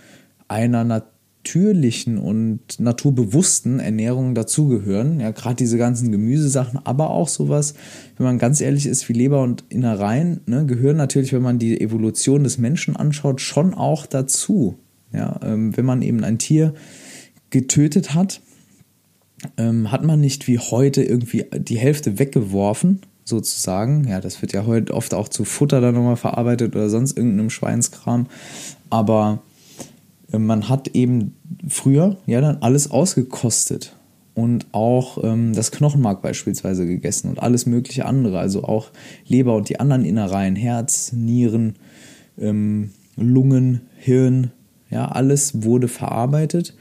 einer 0.47 0.83
Natur 0.83 1.18
natürlichen 1.39 2.17
und 2.17 2.79
naturbewussten 2.79 3.79
Ernährung 3.79 4.35
dazugehören. 4.35 5.19
Ja, 5.19 5.31
gerade 5.31 5.55
diese 5.55 5.77
ganzen 5.77 6.11
Gemüsesachen, 6.11 6.79
aber 6.83 7.09
auch 7.09 7.29
sowas, 7.29 7.73
wenn 8.17 8.25
man 8.25 8.37
ganz 8.37 8.61
ehrlich 8.61 8.85
ist, 8.85 9.07
wie 9.07 9.13
Leber 9.13 9.41
und 9.41 9.63
Innereien, 9.69 10.41
ne, 10.45 10.65
gehören 10.65 10.97
natürlich, 10.97 11.33
wenn 11.33 11.41
man 11.41 11.57
die 11.57 11.79
Evolution 11.79 12.43
des 12.43 12.57
Menschen 12.57 12.95
anschaut, 12.95 13.41
schon 13.41 13.73
auch 13.73 14.05
dazu. 14.05 14.77
Ja, 15.13 15.39
ähm, 15.41 15.75
wenn 15.75 15.85
man 15.85 16.01
eben 16.01 16.23
ein 16.23 16.37
Tier 16.37 16.73
getötet 17.49 18.13
hat, 18.13 18.41
ähm, 19.57 19.91
hat 19.91 20.03
man 20.03 20.19
nicht 20.19 20.47
wie 20.47 20.59
heute 20.59 21.01
irgendwie 21.03 21.45
die 21.57 21.77
Hälfte 21.77 22.19
weggeworfen, 22.19 22.99
sozusagen. 23.23 24.07
Ja, 24.07 24.19
das 24.19 24.41
wird 24.41 24.53
ja 24.53 24.65
heute 24.65 24.93
oft 24.93 25.13
auch 25.13 25.29
zu 25.29 25.45
Futter 25.45 25.79
dann 25.81 25.95
nochmal 25.95 26.17
verarbeitet 26.17 26.75
oder 26.75 26.89
sonst 26.89 27.17
irgendeinem 27.17 27.49
Schweinskram. 27.49 28.27
Aber 28.89 29.41
man 30.37 30.69
hat 30.69 30.89
eben 30.89 31.35
früher 31.67 32.17
ja 32.25 32.41
dann 32.41 32.57
alles 32.57 32.91
ausgekostet 32.91 33.95
und 34.35 34.67
auch 34.71 35.23
ähm, 35.23 35.53
das 35.53 35.71
Knochenmark 35.71 36.21
beispielsweise 36.21 36.85
gegessen 36.85 37.29
und 37.29 37.41
alles 37.41 37.65
mögliche 37.65 38.05
andere, 38.05 38.39
also 38.39 38.63
auch 38.63 38.91
Leber 39.25 39.55
und 39.55 39.69
die 39.69 39.79
anderen 39.79 40.05
Innereien, 40.05 40.55
Herz, 40.55 41.11
Nieren, 41.13 41.75
ähm, 42.37 42.91
Lungen, 43.17 43.81
Hirn, 43.97 44.51
ja, 44.89 45.07
alles 45.07 45.63
wurde 45.63 45.87
verarbeitet. 45.87 46.75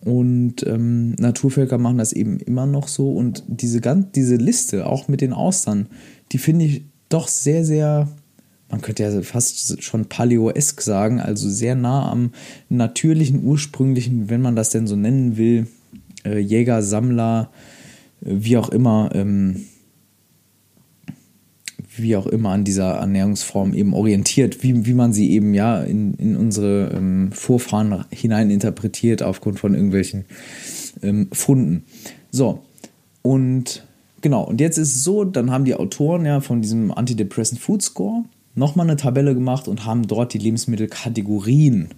Und 0.00 0.66
ähm, 0.66 1.12
Naturvölker 1.18 1.78
machen 1.78 1.98
das 1.98 2.12
eben 2.12 2.38
immer 2.38 2.66
noch 2.66 2.88
so. 2.88 3.12
Und 3.12 3.44
diese, 3.46 3.80
ganz, 3.80 4.12
diese 4.14 4.36
Liste, 4.36 4.86
auch 4.86 5.08
mit 5.08 5.20
den 5.20 5.32
Austern, 5.32 5.86
die 6.32 6.38
finde 6.38 6.64
ich 6.64 6.82
doch 7.08 7.28
sehr, 7.28 7.64
sehr 7.64 8.08
man 8.70 8.80
könnte 8.82 9.02
ja 9.02 9.22
fast 9.22 9.82
schon 9.82 10.06
paleoesk 10.06 10.80
sagen, 10.80 11.20
also 11.20 11.48
sehr 11.48 11.74
nah 11.74 12.10
am 12.10 12.32
natürlichen, 12.68 13.42
ursprünglichen, 13.42 14.28
wenn 14.28 14.42
man 14.42 14.56
das 14.56 14.70
denn 14.70 14.86
so 14.86 14.96
nennen 14.96 15.36
will, 15.36 15.66
äh, 16.24 16.38
Jäger, 16.38 16.82
Sammler, 16.82 17.50
äh, 18.24 18.30
wie 18.30 18.56
auch 18.56 18.68
immer, 18.68 19.10
ähm, 19.14 19.64
wie 21.96 22.16
auch 22.16 22.26
immer 22.26 22.50
an 22.50 22.64
dieser 22.64 22.92
Ernährungsform 22.92 23.74
eben 23.74 23.94
orientiert, 23.94 24.62
wie, 24.62 24.86
wie 24.86 24.94
man 24.94 25.12
sie 25.12 25.32
eben 25.32 25.54
ja 25.54 25.82
in, 25.82 26.14
in 26.14 26.36
unsere 26.36 26.92
ähm, 26.94 27.32
Vorfahren 27.32 28.04
hinein 28.10 28.50
interpretiert 28.50 29.22
aufgrund 29.22 29.58
von 29.58 29.74
irgendwelchen 29.74 30.26
ähm, 31.02 31.28
Funden. 31.32 31.84
So, 32.30 32.62
und 33.22 33.84
genau, 34.20 34.44
und 34.44 34.60
jetzt 34.60 34.78
ist 34.78 34.94
es 34.94 35.04
so, 35.04 35.24
dann 35.24 35.50
haben 35.50 35.64
die 35.64 35.74
Autoren 35.74 36.24
ja 36.24 36.40
von 36.40 36.60
diesem 36.60 36.92
Antidepressant 36.92 37.60
Food 37.60 37.82
Score 37.82 38.24
nochmal 38.58 38.86
eine 38.86 38.96
Tabelle 38.96 39.34
gemacht 39.34 39.68
und 39.68 39.86
haben 39.86 40.06
dort 40.06 40.34
die 40.34 40.38
Lebensmittelkategorien 40.38 41.88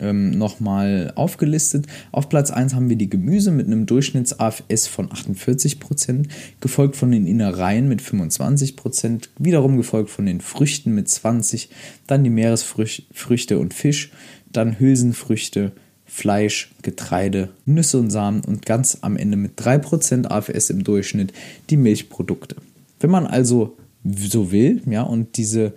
ähm, 0.00 0.30
nochmal 0.30 1.12
aufgelistet. 1.16 1.86
Auf 2.12 2.28
Platz 2.28 2.50
1 2.50 2.74
haben 2.74 2.88
wir 2.88 2.96
die 2.96 3.10
Gemüse 3.10 3.50
mit 3.50 3.66
einem 3.66 3.86
Durchschnitts-AFS 3.86 4.86
von 4.86 5.08
48%, 5.08 6.28
gefolgt 6.60 6.96
von 6.96 7.10
den 7.10 7.26
Innereien 7.26 7.88
mit 7.88 8.00
25%, 8.00 9.28
wiederum 9.38 9.76
gefolgt 9.76 10.10
von 10.10 10.26
den 10.26 10.40
Früchten 10.40 10.94
mit 10.94 11.08
20%, 11.08 11.68
dann 12.06 12.24
die 12.24 12.30
Meeresfrüchte 12.30 13.58
und 13.58 13.74
Fisch, 13.74 14.12
dann 14.50 14.78
Hülsenfrüchte, 14.78 15.72
Fleisch, 16.04 16.72
Getreide, 16.82 17.50
Nüsse 17.64 17.98
und 17.98 18.10
Samen 18.10 18.42
und 18.44 18.66
ganz 18.66 18.98
am 19.00 19.16
Ende 19.16 19.36
mit 19.38 19.58
3% 19.58 20.26
AFS 20.26 20.68
im 20.68 20.84
Durchschnitt 20.84 21.32
die 21.70 21.78
Milchprodukte. 21.78 22.56
Wenn 23.00 23.10
man 23.10 23.26
also 23.26 23.76
so 24.04 24.50
will, 24.50 24.82
ja, 24.86 25.02
und 25.02 25.36
diese, 25.36 25.74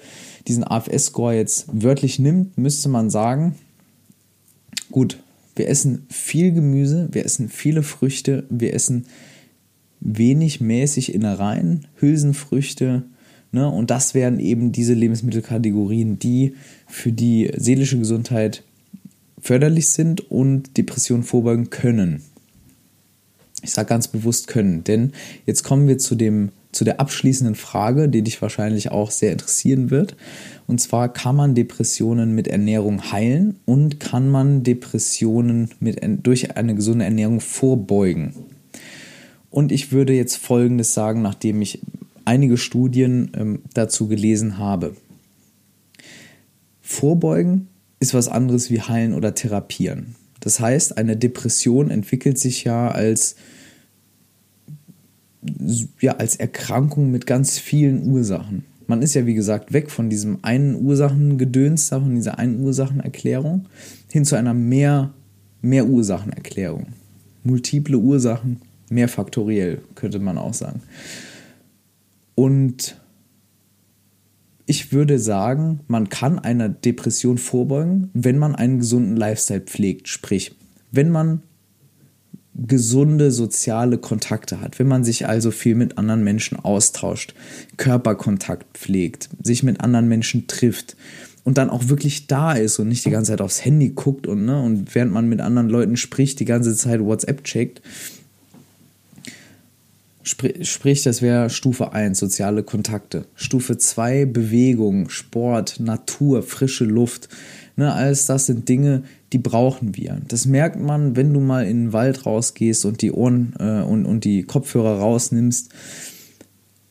diesen 0.48 0.64
AFS-Score 0.64 1.36
jetzt 1.36 1.68
wörtlich 1.72 2.20
nimmt, 2.20 2.58
müsste 2.58 2.90
man 2.90 3.10
sagen, 3.10 3.56
gut, 4.92 5.20
wir 5.56 5.70
essen 5.70 6.06
viel 6.10 6.52
Gemüse, 6.52 7.10
wir 7.12 7.26
essen 7.26 7.50
viele 7.50 7.84
Früchte, 7.84 8.46
wir 8.50 8.74
essen 8.74 9.06
wenig 10.00 10.60
mäßig 10.62 11.14
Innereien, 11.14 11.88
Hülsenfrüchte, 11.96 13.04
ne, 13.52 13.70
und 13.70 13.90
das 13.90 14.14
wären 14.14 14.40
eben 14.40 14.72
diese 14.72 14.94
Lebensmittelkategorien, 14.94 16.20
die 16.20 16.56
für 16.88 17.12
die 17.12 17.52
seelische 17.56 17.98
Gesundheit 17.98 18.64
förderlich 19.40 19.90
sind 19.90 20.32
und 20.32 20.78
Depressionen 20.78 21.24
vorbeugen 21.24 21.70
können. 21.70 22.24
Ich 23.62 23.72
sage 23.72 23.90
ganz 23.90 24.08
bewusst 24.08 24.48
können, 24.48 24.84
denn 24.84 25.14
jetzt 25.46 25.64
kommen 25.64 25.88
wir 25.88 25.98
zu 25.98 26.16
dem 26.16 26.50
zu 26.76 26.84
der 26.84 27.00
abschließenden 27.00 27.56
Frage, 27.56 28.10
die 28.10 28.22
dich 28.22 28.42
wahrscheinlich 28.42 28.92
auch 28.92 29.10
sehr 29.10 29.32
interessieren 29.32 29.92
wird. 29.92 30.18
Und 30.68 30.82
zwar, 30.82 31.12
kann 31.12 31.36
man 31.36 31.56
Depressionen 31.56 32.36
mit 32.36 32.50
Ernährung 32.50 33.12
heilen 33.12 33.60
und 33.64 34.00
kann 34.02 34.30
man 34.30 34.64
Depressionen 34.64 35.70
mit, 35.80 36.02
durch 36.24 36.58
eine 36.58 36.76
gesunde 36.76 37.06
Ernährung 37.06 37.40
vorbeugen? 37.40 38.34
Und 39.50 39.72
ich 39.72 39.94
würde 39.94 40.14
jetzt 40.14 40.36
Folgendes 40.36 40.94
sagen, 40.94 41.22
nachdem 41.22 41.62
ich 41.62 41.80
einige 42.26 42.58
Studien 42.58 43.32
ähm, 43.38 43.62
dazu 43.74 44.08
gelesen 44.08 44.58
habe. 44.58 44.96
Vorbeugen 46.82 47.70
ist 48.02 48.14
was 48.14 48.28
anderes 48.28 48.70
wie 48.70 48.82
heilen 48.82 49.14
oder 49.14 49.34
therapieren. 49.34 50.16
Das 50.42 50.60
heißt, 50.60 50.98
eine 50.98 51.16
Depression 51.16 51.90
entwickelt 51.90 52.38
sich 52.38 52.66
ja 52.66 52.90
als 52.90 53.38
ja 56.00 56.18
als 56.18 56.36
Erkrankung 56.36 57.12
mit 57.12 57.26
ganz 57.26 57.58
vielen 57.60 58.08
Ursachen. 58.08 58.66
Man 58.88 59.02
ist 59.02 59.16
ja, 59.16 59.26
wie 59.26 59.34
gesagt, 59.34 59.74
weg 59.74 59.90
von 59.90 60.10
diesem 60.10 60.40
einen 60.44 60.76
Ursachengedöns, 60.76 61.90
von 61.90 62.16
dieser 62.16 62.38
einen 62.38 62.60
Ursachenerklärung, 62.60 63.66
hin 64.12 64.26
zu 64.26 64.36
einer 64.36 64.54
mehr, 64.54 65.14
mehr 65.62 65.88
Ursachenerklärung. 65.88 66.88
Multiple 67.44 67.98
Ursachen, 67.98 68.62
mehrfaktoriell, 68.90 69.82
könnte 69.96 70.20
man 70.20 70.38
auch 70.38 70.54
sagen. 70.54 70.82
Und 72.36 72.98
ich 74.68 74.92
würde 74.92 75.20
sagen, 75.20 75.82
man 75.88 76.10
kann 76.10 76.40
einer 76.40 76.70
Depression 76.70 77.38
vorbeugen, 77.38 78.10
wenn 78.14 78.38
man 78.38 78.56
einen 78.56 78.80
gesunden 78.80 79.16
Lifestyle 79.16 79.62
pflegt. 79.62 80.08
Sprich, 80.08 80.56
wenn 80.92 81.10
man 81.10 81.44
gesunde 82.56 83.32
soziale 83.32 83.98
Kontakte 83.98 84.62
hat, 84.62 84.80
wenn 84.80 84.88
man 84.88 85.04
sich 85.04 85.28
also 85.28 85.52
viel 85.52 85.76
mit 85.76 85.98
anderen 85.98 86.24
Menschen 86.24 86.58
austauscht, 86.58 87.34
Körperkontakt 87.78 88.78
pflegt, 88.78 89.30
sich 89.44 89.64
mit 89.64 89.82
anderen 89.82 90.08
Menschen 90.08 90.48
trifft 90.48 90.96
und 91.44 91.58
dann 91.58 91.70
auch 91.70 91.90
wirklich 91.90 92.28
da 92.28 92.54
ist 92.54 92.80
und 92.80 92.88
nicht 92.88 93.06
die 93.06 93.12
ganze 93.12 93.32
Zeit 93.32 93.42
aufs 93.42 93.64
Handy 93.64 93.90
guckt 93.90 94.26
und, 94.26 94.46
ne, 94.46 94.62
und 94.62 94.96
während 94.96 95.12
man 95.12 95.28
mit 95.28 95.42
anderen 95.42 95.70
Leuten 95.70 95.98
spricht, 95.98 96.40
die 96.40 96.46
ganze 96.46 96.76
Zeit 96.76 97.02
WhatsApp 97.02 97.44
checkt. 97.44 97.82
Sprich, 100.26 101.04
das 101.04 101.22
wäre 101.22 101.52
Stufe 101.52 101.94
1, 101.94 102.18
soziale 102.18 102.64
Kontakte. 102.64 103.28
Stufe 103.36 103.78
2, 103.78 104.26
Bewegung, 104.26 105.10
Sport, 105.10 105.80
Natur, 105.80 106.42
frische 106.42 106.84
Luft. 106.84 107.30
Ne, 107.76 107.94
alles 107.94 108.26
das 108.26 108.48
sind 108.48 108.68
Dinge, 108.68 109.04
die 109.34 109.38
brauchen 109.38 109.96
wir. 109.96 110.20
Das 110.28 110.48
merkt 110.48 110.80
man, 110.80 111.16
wenn 111.16 111.32
du 111.32 111.40
mal 111.40 111.68
in 111.68 111.86
den 111.86 111.94
Wald 111.94 112.26
rausgehst 112.26 112.86
und 112.86 113.04
die 113.04 113.12
Ohren 113.12 113.54
äh, 113.60 113.82
und, 113.82 114.06
und 114.06 114.24
die 114.24 114.42
Kopfhörer 114.42 114.98
rausnimmst 114.98 115.70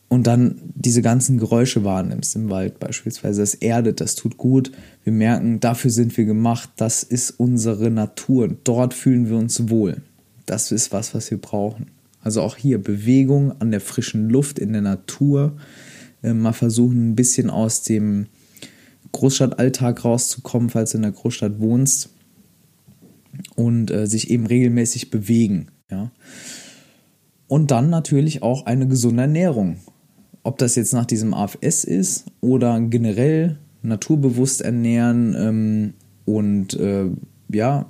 und 0.07 0.27
dann 0.27 0.61
diese 0.73 1.01
ganzen 1.01 1.37
Geräusche 1.37 1.83
wahrnimmst 1.83 2.37
im 2.37 2.49
Wald 2.49 2.79
beispielsweise. 2.79 3.41
Das 3.41 3.53
erdet, 3.53 3.99
das 3.99 4.15
tut 4.15 4.37
gut. 4.37 4.71
Wir 5.03 5.11
merken, 5.11 5.59
dafür 5.59 5.91
sind 5.91 6.15
wir 6.15 6.23
gemacht. 6.23 6.69
Das 6.77 7.03
ist 7.03 7.31
unsere 7.31 7.91
Natur. 7.91 8.47
Dort 8.63 8.93
fühlen 8.93 9.27
wir 9.27 9.35
uns 9.35 9.67
wohl. 9.67 10.03
Das 10.45 10.71
ist 10.71 10.93
was, 10.93 11.13
was 11.13 11.31
wir 11.31 11.41
brauchen. 11.41 11.87
Also 12.25 12.41
auch 12.41 12.57
hier 12.57 12.81
Bewegung 12.81 13.53
an 13.61 13.69
der 13.69 13.79
frischen 13.79 14.29
Luft 14.29 14.57
in 14.57 14.73
der 14.73 14.81
Natur. 14.81 15.57
Äh, 16.23 16.33
mal 16.33 16.53
versuchen, 16.53 17.11
ein 17.11 17.15
bisschen 17.15 17.51
aus 17.51 17.83
dem 17.83 18.25
Großstadtalltag 19.11 20.03
rauszukommen, 20.03 20.71
falls 20.71 20.91
du 20.91 20.97
in 20.97 21.03
der 21.03 21.11
Großstadt 21.11 21.59
wohnst 21.59 22.09
und 23.55 23.91
äh, 23.91 24.07
sich 24.07 24.31
eben 24.31 24.47
regelmäßig 24.47 25.11
bewegen. 25.11 25.67
Ja. 25.91 26.11
Und 27.47 27.69
dann 27.69 27.91
natürlich 27.91 28.41
auch 28.41 28.65
eine 28.65 28.87
gesunde 28.87 29.21
Ernährung. 29.21 29.77
Ob 30.41 30.57
das 30.57 30.75
jetzt 30.75 30.93
nach 30.93 31.05
diesem 31.05 31.35
AFS 31.35 31.83
ist 31.83 32.25
oder 32.41 32.81
generell 32.81 33.59
naturbewusst 33.83 34.61
ernähren 34.61 35.35
ähm, 35.37 35.93
und 36.25 36.73
äh, 36.73 37.05
ja, 37.53 37.87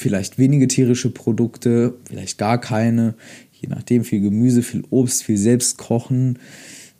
vielleicht 0.00 0.38
wenige 0.38 0.66
tierische 0.66 1.10
Produkte, 1.10 1.94
vielleicht 2.04 2.38
gar 2.38 2.58
keine, 2.58 3.14
je 3.52 3.68
nachdem 3.68 4.02
viel 4.04 4.20
Gemüse, 4.20 4.62
viel 4.62 4.82
Obst, 4.90 5.22
viel 5.22 5.36
selbst 5.36 5.76
kochen 5.76 6.38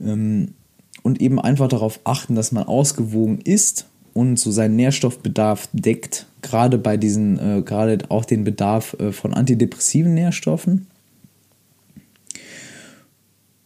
ähm, 0.01 0.55
und 1.03 1.21
eben 1.21 1.41
einfach 1.41 1.69
darauf 1.69 2.01
achten, 2.05 2.35
dass 2.35 2.53
man 2.53 2.65
ausgewogen 2.65 3.41
isst 3.41 3.87
und 4.13 4.39
so 4.39 4.51
seinen 4.51 4.77
Nährstoffbedarf 4.77 5.69
deckt, 5.73 6.27
gerade 6.43 6.77
bei 6.79 6.97
diesen, 6.97 7.39
äh, 7.39 7.63
gerade 7.63 7.99
auch 8.11 8.25
den 8.25 8.45
Bedarf 8.45 8.95
äh, 9.01 9.13
von 9.13 9.33
antidepressiven 9.33 10.13
Nährstoffen. 10.13 10.87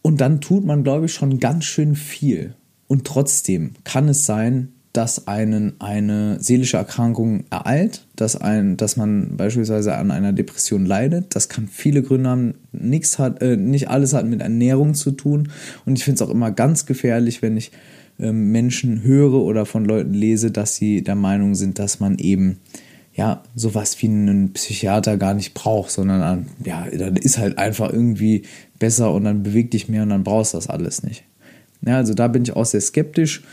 Und 0.01 0.21
dann 0.21 0.39
tut 0.39 0.63
man, 0.63 0.83
glaube 0.83 1.07
ich, 1.07 1.13
schon 1.13 1.39
ganz 1.39 1.65
schön 1.65 1.95
viel. 1.95 2.53
Und 2.87 3.05
trotzdem 3.05 3.71
kann 3.83 4.07
es 4.07 4.25
sein, 4.25 4.74
dass 4.95 5.27
einen 5.27 5.73
eine 5.79 6.37
seelische 6.39 6.77
Erkrankung 6.77 7.43
ereilt, 7.49 8.05
dass, 8.15 8.37
ein, 8.37 8.77
dass 8.77 8.95
man 8.95 9.35
beispielsweise 9.35 9.95
an 9.95 10.09
einer 10.09 10.31
Depression 10.31 10.85
leidet. 10.85 11.35
Das 11.35 11.49
kann 11.49 11.67
viele 11.67 12.01
Gründe 12.01 12.29
haben. 12.29 12.53
Nichts 12.71 13.19
hat, 13.19 13.41
äh, 13.41 13.57
nicht 13.57 13.89
alles 13.89 14.13
hat 14.13 14.25
mit 14.25 14.41
Ernährung 14.41 14.93
zu 14.93 15.11
tun. 15.11 15.49
Und 15.85 15.97
ich 15.97 16.05
finde 16.05 16.15
es 16.15 16.21
auch 16.21 16.31
immer 16.31 16.51
ganz 16.51 16.85
gefährlich, 16.85 17.41
wenn 17.41 17.57
ich 17.57 17.71
ähm, 18.19 18.51
Menschen 18.53 19.03
höre 19.03 19.33
oder 19.33 19.65
von 19.65 19.83
Leuten 19.83 20.13
lese, 20.13 20.51
dass 20.51 20.77
sie 20.77 21.03
der 21.03 21.15
Meinung 21.15 21.55
sind, 21.55 21.77
dass 21.77 21.99
man 21.99 22.17
eben 22.17 22.59
ja 23.13 23.43
sowas 23.53 24.01
wie 24.01 24.07
einen 24.07 24.53
Psychiater 24.53 25.17
gar 25.17 25.33
nicht 25.33 25.53
braucht, 25.53 25.91
sondern 25.91 26.47
ja, 26.63 26.87
dann 26.97 27.17
ist 27.17 27.37
halt 27.37 27.57
einfach 27.57 27.91
irgendwie 27.91 28.43
besser 28.79 29.13
und 29.13 29.25
dann 29.25 29.43
beweg 29.43 29.71
dich 29.71 29.89
mehr 29.89 30.03
und 30.03 30.09
dann 30.09 30.23
brauchst 30.23 30.53
du 30.53 30.57
das 30.57 30.67
alles 30.67 31.03
nicht. 31.03 31.25
Ja, 31.85 31.97
also 31.97 32.13
da 32.13 32.29
bin 32.29 32.43
ich 32.43 32.55
auch 32.55 32.65
sehr 32.65 32.81
skeptisch. 32.81 33.43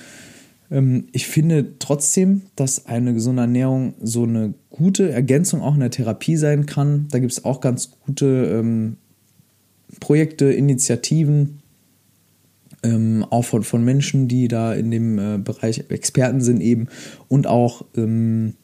Ähm, 0.73 1.07
ich 1.13 1.27
finde 1.27 1.79
trotzdem, 1.79 2.43
dass 2.57 2.87
eine 2.87 3.15
gesunde 3.15 3.43
Ernährung 3.43 3.95
so 4.03 4.25
eine 4.25 4.55
gute 4.71 5.11
Ergänzung 5.11 5.61
auch 5.61 5.75
in 5.75 5.81
der 5.81 5.91
Therapie 5.91 6.37
sein 6.37 6.67
kann. 6.67 7.07
Da 7.11 7.19
gibt 7.19 7.33
es 7.33 7.45
auch 7.45 7.61
ganz 7.61 7.91
gute 8.05 8.27
ähm, 8.27 8.97
Projekte, 10.01 10.47
Initiativen, 10.47 11.61
ähm, 12.83 13.25
auch 13.31 13.45
von, 13.45 13.63
von 13.63 13.85
Menschen, 13.85 14.27
die 14.27 14.49
da 14.49 14.73
in 14.73 14.91
dem 14.91 15.19
äh, 15.19 15.39
Bereich 15.39 15.85
Experten 15.91 16.41
sind 16.41 16.61
eben 16.61 16.89
und 17.29 17.47
auch 17.47 17.85
ähm, 17.97 18.55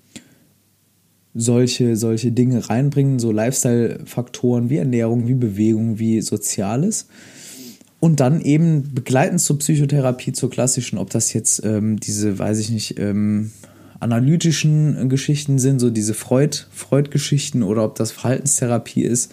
solche, 1.34 1.94
solche 1.96 2.32
Dinge 2.32 2.68
reinbringen, 2.68 3.18
so 3.18 3.30
Lifestyle-Faktoren 3.30 4.70
wie 4.70 4.78
Ernährung, 4.78 5.28
wie 5.28 5.34
Bewegung, 5.34 5.98
wie 5.98 6.20
Soziales. 6.20 7.06
Und 8.00 8.20
dann 8.20 8.40
eben 8.40 8.94
begleitend 8.94 9.40
zur 9.40 9.58
Psychotherapie, 9.58 10.32
zur 10.32 10.50
klassischen, 10.50 10.98
ob 10.98 11.10
das 11.10 11.32
jetzt 11.32 11.64
ähm, 11.64 11.98
diese, 11.98 12.38
weiß 12.38 12.58
ich 12.60 12.70
nicht, 12.70 12.98
ähm, 12.98 13.50
analytischen 14.00 15.08
Geschichten 15.08 15.58
sind, 15.58 15.80
so 15.80 15.90
diese 15.90 16.14
Freud, 16.14 16.66
Freud-Geschichten 16.70 17.62
oder 17.62 17.84
ob 17.84 17.96
das 17.96 18.12
Verhaltenstherapie 18.12 19.02
ist 19.02 19.32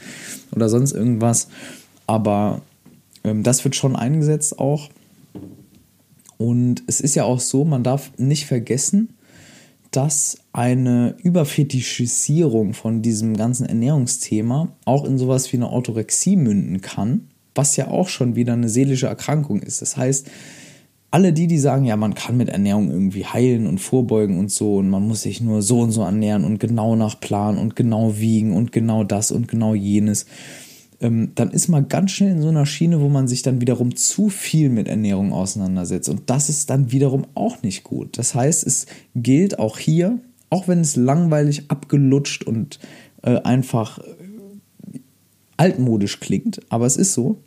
oder 0.51 0.69
sonst 0.69 0.93
irgendwas. 0.93 1.47
Aber 2.07 2.61
ähm, 3.23 3.43
das 3.43 3.63
wird 3.63 3.75
schon 3.75 3.95
eingesetzt 3.95 4.57
auch. 4.57 4.89
Und 6.37 6.83
es 6.87 6.99
ist 6.99 7.15
ja 7.15 7.23
auch 7.23 7.39
so, 7.39 7.63
man 7.63 7.83
darf 7.83 8.11
nicht 8.17 8.45
vergessen, 8.45 9.09
dass 9.91 10.37
eine 10.51 11.15
Überfetischisierung 11.23 12.73
von 12.73 13.01
diesem 13.01 13.37
ganzen 13.37 13.65
Ernährungsthema 13.65 14.75
auch 14.83 15.05
in 15.05 15.17
sowas 15.17 15.51
wie 15.53 15.57
eine 15.57 15.69
Orthorexie 15.69 16.35
münden 16.35 16.81
kann, 16.81 17.29
was 17.55 17.75
ja 17.77 17.87
auch 17.87 18.09
schon 18.09 18.35
wieder 18.35 18.53
eine 18.53 18.69
seelische 18.69 19.07
Erkrankung 19.07 19.61
ist. 19.61 19.81
Das 19.81 19.97
heißt, 19.97 20.29
alle 21.15 21.31
die, 21.31 21.47
die 21.47 21.57
sagen, 21.57 21.85
ja, 21.85 21.95
man 21.95 22.13
kann 22.13 22.35
mit 22.35 22.49
Ernährung 22.49 22.91
irgendwie 22.91 23.25
heilen 23.25 23.67
und 23.67 23.79
vorbeugen 23.79 24.37
und 24.37 24.51
so 24.51 24.75
und 24.75 24.89
man 24.89 25.07
muss 25.07 25.21
sich 25.21 25.39
nur 25.39 25.61
so 25.61 25.79
und 25.79 25.91
so 25.91 26.01
ernähren 26.01 26.43
und 26.43 26.59
genau 26.59 26.97
nach 26.97 27.19
Plan 27.19 27.57
und 27.57 27.77
genau 27.77 28.17
wiegen 28.17 28.51
und 28.51 28.73
genau 28.73 29.05
das 29.05 29.31
und 29.31 29.47
genau 29.47 29.73
jenes, 29.73 30.25
ähm, 30.99 31.31
dann 31.35 31.51
ist 31.51 31.69
man 31.69 31.87
ganz 31.87 32.11
schnell 32.11 32.31
in 32.31 32.41
so 32.41 32.49
einer 32.49 32.65
Schiene, 32.65 32.99
wo 32.99 33.07
man 33.07 33.29
sich 33.29 33.43
dann 33.43 33.61
wiederum 33.61 33.95
zu 33.95 34.27
viel 34.27 34.69
mit 34.69 34.89
Ernährung 34.89 35.31
auseinandersetzt. 35.31 36.09
Und 36.09 36.23
das 36.29 36.49
ist 36.49 36.69
dann 36.69 36.91
wiederum 36.91 37.25
auch 37.33 37.61
nicht 37.61 37.85
gut. 37.85 38.17
Das 38.17 38.35
heißt, 38.35 38.67
es 38.67 38.85
gilt 39.15 39.57
auch 39.57 39.77
hier, 39.77 40.19
auch 40.49 40.67
wenn 40.67 40.81
es 40.81 40.97
langweilig, 40.97 41.63
abgelutscht 41.69 42.43
und 42.43 42.79
äh, 43.23 43.39
einfach 43.41 43.99
äh, 43.99 44.99
altmodisch 45.57 46.19
klingt, 46.19 46.59
aber 46.69 46.85
es 46.85 46.97
ist 46.97 47.13
so, 47.13 47.37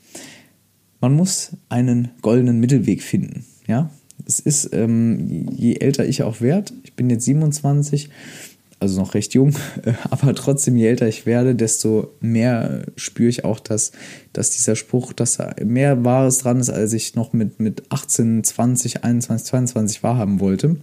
man 1.01 1.15
muss 1.15 1.53
einen 1.69 2.11
goldenen 2.23 2.61
Mittelweg 2.61 3.03
finden. 3.03 3.45
Ja, 3.67 3.91
es 4.27 4.41
ist, 4.41 4.71
ähm, 4.73 5.49
je 5.57 5.77
älter 5.77 6.07
ich 6.07 6.23
auch 6.23 6.41
werde, 6.41 6.73
ich 6.85 6.95
bin 6.95 7.11
jetzt 7.11 7.25
27, 7.25 8.11
also 8.81 9.01
noch 9.01 9.15
recht 9.15 9.35
jung, 9.35 9.55
aber 10.11 10.35
trotzdem, 10.35 10.77
je 10.77 10.87
älter 10.87 11.09
ich 11.09 11.27
werde, 11.27 11.55
desto 11.55 12.13
mehr 12.21 12.87
spüre 12.97 13.29
ich 13.29 13.45
auch, 13.45 13.61
dass, 13.61 13.93
dass 14.33 14.51
dieser 14.51 14.77
Spruch, 14.77 15.13
dass 15.13 15.37
da 15.37 15.55
mehr 15.65 16.05
Wahres 16.05 16.39
dran 16.39 16.61
ist, 16.61 16.71
als 16.71 16.93
ich 16.93 17.15
noch 17.15 17.33
mit, 17.33 17.61
mit 17.61 17.91
18, 17.91 18.45
20, 18.45 19.05
21, 19.05 19.47
22 19.47 20.03
wahrhaben 20.03 20.41
wollte. 20.41 20.77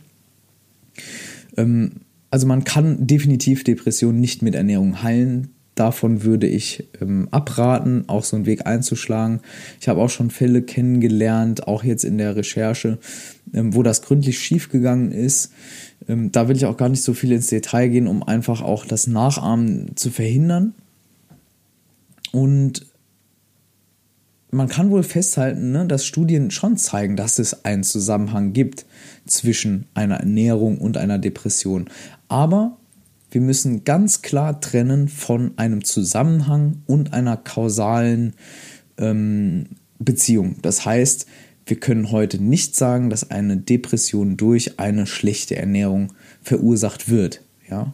Ähm, 1.57 1.91
also 2.31 2.47
man 2.47 2.63
kann 2.63 3.07
definitiv 3.07 3.63
Depressionen 3.63 4.19
nicht 4.19 4.41
mit 4.41 4.55
Ernährung 4.55 5.03
heilen. 5.03 5.54
Davon 5.75 6.23
würde 6.23 6.47
ich 6.47 6.87
ähm, 7.01 7.27
abraten, 7.31 8.05
auch 8.07 8.23
so 8.23 8.37
einen 8.37 8.45
Weg 8.45 8.65
einzuschlagen. 8.65 9.41
Ich 9.81 9.89
habe 9.89 10.01
auch 10.01 10.09
schon 10.09 10.29
Fälle 10.29 10.61
kennengelernt, 10.61 11.67
auch 11.67 11.83
jetzt 11.83 12.05
in 12.05 12.17
der 12.17 12.37
Recherche, 12.37 12.97
ähm, 13.53 13.75
wo 13.75 13.83
das 13.83 14.01
gründlich 14.01 14.39
schiefgegangen 14.39 15.11
ist. 15.11 15.51
Ähm, 16.07 16.31
da 16.31 16.47
will 16.47 16.55
ich 16.55 16.65
auch 16.65 16.77
gar 16.77 16.87
nicht 16.87 17.03
so 17.03 17.13
viel 17.13 17.33
ins 17.33 17.47
Detail 17.47 17.89
gehen, 17.89 18.07
um 18.07 18.23
einfach 18.23 18.61
auch 18.61 18.85
das 18.85 19.07
Nachahmen 19.07 19.97
zu 19.97 20.11
verhindern. 20.11 20.73
Und 22.31 22.85
man 24.51 24.69
kann 24.69 24.89
wohl 24.89 25.03
festhalten, 25.03 25.71
ne, 25.71 25.85
dass 25.85 26.05
Studien 26.05 26.51
schon 26.51 26.77
zeigen, 26.77 27.17
dass 27.17 27.39
es 27.39 27.65
einen 27.65 27.83
Zusammenhang 27.83 28.53
gibt 28.53 28.85
zwischen 29.25 29.87
einer 29.93 30.15
Ernährung 30.15 30.77
und 30.77 30.95
einer 30.95 31.19
Depression. 31.19 31.89
Aber 32.29 32.77
wir 33.35 33.41
müssen 33.41 33.83
ganz 33.83 34.21
klar 34.21 34.61
trennen 34.61 35.09
von 35.09 35.57
einem 35.57 35.83
Zusammenhang 35.83 36.77
und 36.85 37.11
einer 37.11 37.35
kausalen 37.35 38.31
ähm, 38.97 39.65
Beziehung. 39.99 40.55
Das 40.61 40.85
heißt, 40.85 41.25
wir 41.65 41.77
können 41.77 42.11
heute 42.11 42.41
nicht 42.41 42.77
sagen, 42.77 43.09
dass 43.09 43.31
eine 43.31 43.57
Depression 43.57 44.37
durch 44.37 44.79
eine 44.79 45.05
schlechte 45.05 45.57
Ernährung 45.57 46.13
verursacht 46.41 47.09
wird. 47.09 47.41
Ja? 47.69 47.93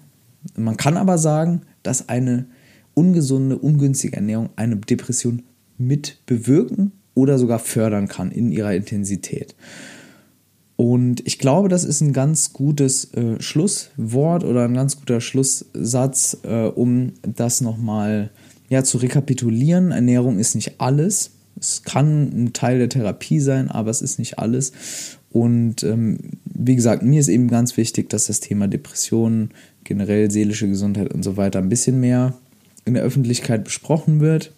Man 0.55 0.77
kann 0.77 0.95
aber 0.95 1.17
sagen, 1.17 1.63
dass 1.81 2.07
eine 2.07 2.45
ungesunde, 2.93 3.57
ungünstige 3.57 4.17
Ernährung 4.17 4.51
eine 4.57 4.75
Depression 4.75 5.41
mit 5.79 6.19
bewirken 6.27 6.91
oder 7.15 7.39
sogar 7.39 7.57
fördern 7.57 8.07
kann 8.07 8.29
in 8.29 8.51
ihrer 8.51 8.75
Intensität. 8.75 9.55
Und 10.81 11.21
ich 11.27 11.37
glaube, 11.37 11.69
das 11.69 11.83
ist 11.83 12.01
ein 12.01 12.11
ganz 12.11 12.53
gutes 12.53 13.13
äh, 13.13 13.39
Schlusswort 13.39 14.43
oder 14.43 14.63
ein 14.63 14.73
ganz 14.73 14.97
guter 14.97 15.21
Schlusssatz, 15.21 16.37
äh, 16.41 16.63
um 16.63 17.13
das 17.21 17.61
nochmal 17.61 18.31
ja, 18.67 18.83
zu 18.83 18.97
rekapitulieren. 18.97 19.91
Ernährung 19.91 20.39
ist 20.39 20.55
nicht 20.55 20.81
alles. 20.81 21.33
Es 21.55 21.83
kann 21.83 22.31
ein 22.33 22.53
Teil 22.53 22.79
der 22.79 22.89
Therapie 22.89 23.39
sein, 23.39 23.69
aber 23.69 23.91
es 23.91 24.01
ist 24.01 24.17
nicht 24.17 24.39
alles. 24.39 24.71
Und 25.29 25.83
ähm, 25.83 26.17
wie 26.45 26.75
gesagt, 26.75 27.03
mir 27.03 27.19
ist 27.19 27.27
eben 27.27 27.47
ganz 27.47 27.77
wichtig, 27.77 28.09
dass 28.09 28.25
das 28.25 28.39
Thema 28.39 28.67
Depressionen, 28.67 29.51
generell 29.83 30.31
seelische 30.31 30.67
Gesundheit 30.67 31.13
und 31.13 31.21
so 31.21 31.37
weiter 31.37 31.59
ein 31.59 31.69
bisschen 31.69 31.99
mehr 31.99 32.33
in 32.85 32.95
der 32.95 33.03
Öffentlichkeit 33.03 33.65
besprochen 33.65 34.19
wird. 34.19 34.51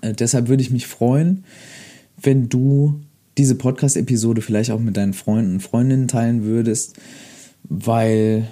Äh, 0.00 0.14
deshalb 0.14 0.48
würde 0.48 0.64
ich 0.64 0.72
mich 0.72 0.88
freuen, 0.88 1.44
wenn 2.20 2.48
du 2.48 3.02
diese 3.38 3.54
Podcast-Episode 3.54 4.42
vielleicht 4.42 4.70
auch 4.70 4.80
mit 4.80 4.96
deinen 4.96 5.14
Freunden 5.14 5.54
und 5.54 5.60
Freundinnen 5.60 6.08
teilen 6.08 6.44
würdest, 6.44 6.96
weil 7.64 8.48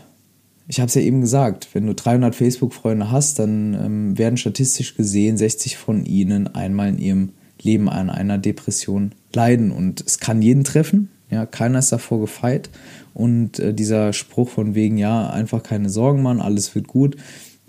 ich 0.71 0.79
habe 0.79 0.89
es 0.89 0.95
ja 0.95 1.03
eben 1.03 1.21
gesagt, 1.21 1.69
wenn 1.73 1.87
du 1.87 1.95
300 1.95 2.35
Facebook-Freunde 2.35 3.11
hast, 3.11 3.41
dann 3.41 3.75
ähm, 3.75 4.19
werden 4.19 4.37
statistisch 4.37 4.97
gesehen 4.97 5.37
60 5.37 5.77
von 5.77 6.05
ihnen 6.05 6.47
einmal 6.55 6.91
in 6.91 6.99
ihrem 6.99 7.29
Leben 7.61 7.89
an 7.89 8.09
einer 8.09 8.39
Depression 8.39 9.13
leiden. 9.33 9.73
Und 9.73 10.01
es 10.01 10.21
kann 10.21 10.43
jeden 10.43 10.63
treffen. 10.63 11.11
Ja, 11.29 11.45
keiner 11.45 11.81
ist 11.81 11.91
davor 11.91 12.21
gefeit. 12.21 12.71
Und 13.15 13.59
äh, 13.59 13.75
dieser 13.75 14.13
Spruch 14.13 14.49
von 14.49 14.77
wegen, 14.77 14.97
ja, 14.97 15.29
einfach 15.31 15.63
keine 15.65 15.91
Sorgen 15.91 16.23
machen, 16.23 16.41
alles 16.41 16.73
wird 16.75 16.87
gut. 16.87 17.17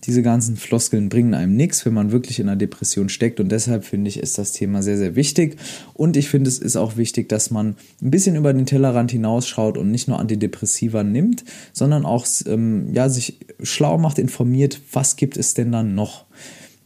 Diese 0.05 0.23
ganzen 0.23 0.57
Floskeln 0.57 1.09
bringen 1.09 1.33
einem 1.33 1.55
nichts, 1.55 1.85
wenn 1.85 1.93
man 1.93 2.11
wirklich 2.11 2.39
in 2.39 2.49
einer 2.49 2.55
Depression 2.55 3.09
steckt. 3.09 3.39
Und 3.39 3.51
deshalb 3.51 3.85
finde 3.85 4.09
ich, 4.09 4.19
ist 4.19 4.37
das 4.37 4.51
Thema 4.51 4.81
sehr, 4.81 4.97
sehr 4.97 5.15
wichtig. 5.15 5.57
Und 5.93 6.17
ich 6.17 6.29
finde, 6.29 6.49
es 6.49 6.57
ist 6.57 6.75
auch 6.75 6.97
wichtig, 6.97 7.29
dass 7.29 7.51
man 7.51 7.75
ein 8.01 8.11
bisschen 8.11 8.35
über 8.35 8.53
den 8.53 8.65
Tellerrand 8.65 9.11
hinausschaut 9.11 9.77
und 9.77 9.91
nicht 9.91 10.07
nur 10.07 10.19
Antidepressiva 10.19 11.03
nimmt, 11.03 11.43
sondern 11.71 12.05
auch 12.05 12.25
ähm, 12.47 12.93
ja, 12.93 13.09
sich 13.09 13.37
schlau 13.61 13.97
macht, 13.97 14.17
informiert, 14.17 14.81
was 14.91 15.15
gibt 15.15 15.37
es 15.37 15.53
denn 15.53 15.71
dann 15.71 15.93
noch. 15.93 16.25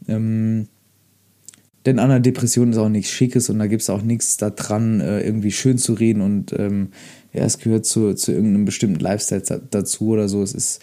Ähm, 0.08 0.68
denn 1.86 2.00
an 2.00 2.10
einer 2.10 2.20
Depression 2.20 2.72
ist 2.72 2.78
auch 2.78 2.88
nichts 2.88 3.12
Schickes 3.12 3.48
und 3.48 3.60
da 3.60 3.68
gibt 3.68 3.82
es 3.82 3.90
auch 3.90 4.02
nichts 4.02 4.36
daran, 4.36 5.00
äh, 5.00 5.20
irgendwie 5.20 5.52
schön 5.52 5.78
zu 5.78 5.92
reden 5.92 6.20
und 6.20 6.52
ähm, 6.58 6.88
ja, 7.32 7.44
es 7.44 7.58
gehört 7.58 7.86
zu, 7.86 8.14
zu 8.14 8.32
irgendeinem 8.32 8.64
bestimmten 8.64 8.98
Lifestyle 8.98 9.62
dazu 9.70 10.08
oder 10.08 10.28
so. 10.28 10.42
Es 10.42 10.52
ist, 10.52 10.80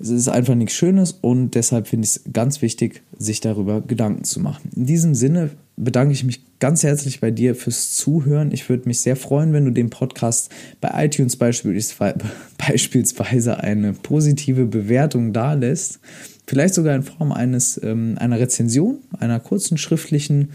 es 0.00 0.08
ist 0.08 0.28
einfach 0.28 0.54
nichts 0.54 0.74
Schönes 0.74 1.18
und 1.20 1.54
deshalb 1.54 1.86
finde 1.86 2.06
ich 2.06 2.16
es 2.16 2.22
ganz 2.32 2.62
wichtig, 2.62 3.02
sich 3.18 3.40
darüber 3.40 3.82
Gedanken 3.82 4.24
zu 4.24 4.40
machen. 4.40 4.70
In 4.74 4.86
diesem 4.86 5.14
Sinne 5.14 5.50
bedanke 5.76 6.14
ich 6.14 6.24
mich 6.24 6.40
ganz 6.58 6.82
herzlich 6.82 7.20
bei 7.20 7.30
dir 7.30 7.54
fürs 7.54 7.94
Zuhören. 7.94 8.50
Ich 8.52 8.68
würde 8.68 8.88
mich 8.88 9.00
sehr 9.00 9.16
freuen, 9.16 9.52
wenn 9.52 9.66
du 9.66 9.70
dem 9.70 9.90
Podcast 9.90 10.50
bei 10.80 11.04
iTunes 11.04 11.36
beispielsweise 11.36 13.60
eine 13.60 13.92
positive 13.92 14.66
Bewertung 14.66 15.32
da 15.32 15.52
lässt. 15.52 16.00
Vielleicht 16.46 16.74
sogar 16.74 16.96
in 16.96 17.02
Form 17.02 17.32
eines, 17.32 17.80
ähm, 17.82 18.16
einer 18.18 18.40
Rezension, 18.40 18.98
einer 19.18 19.38
kurzen 19.38 19.78
schriftlichen 19.78 20.48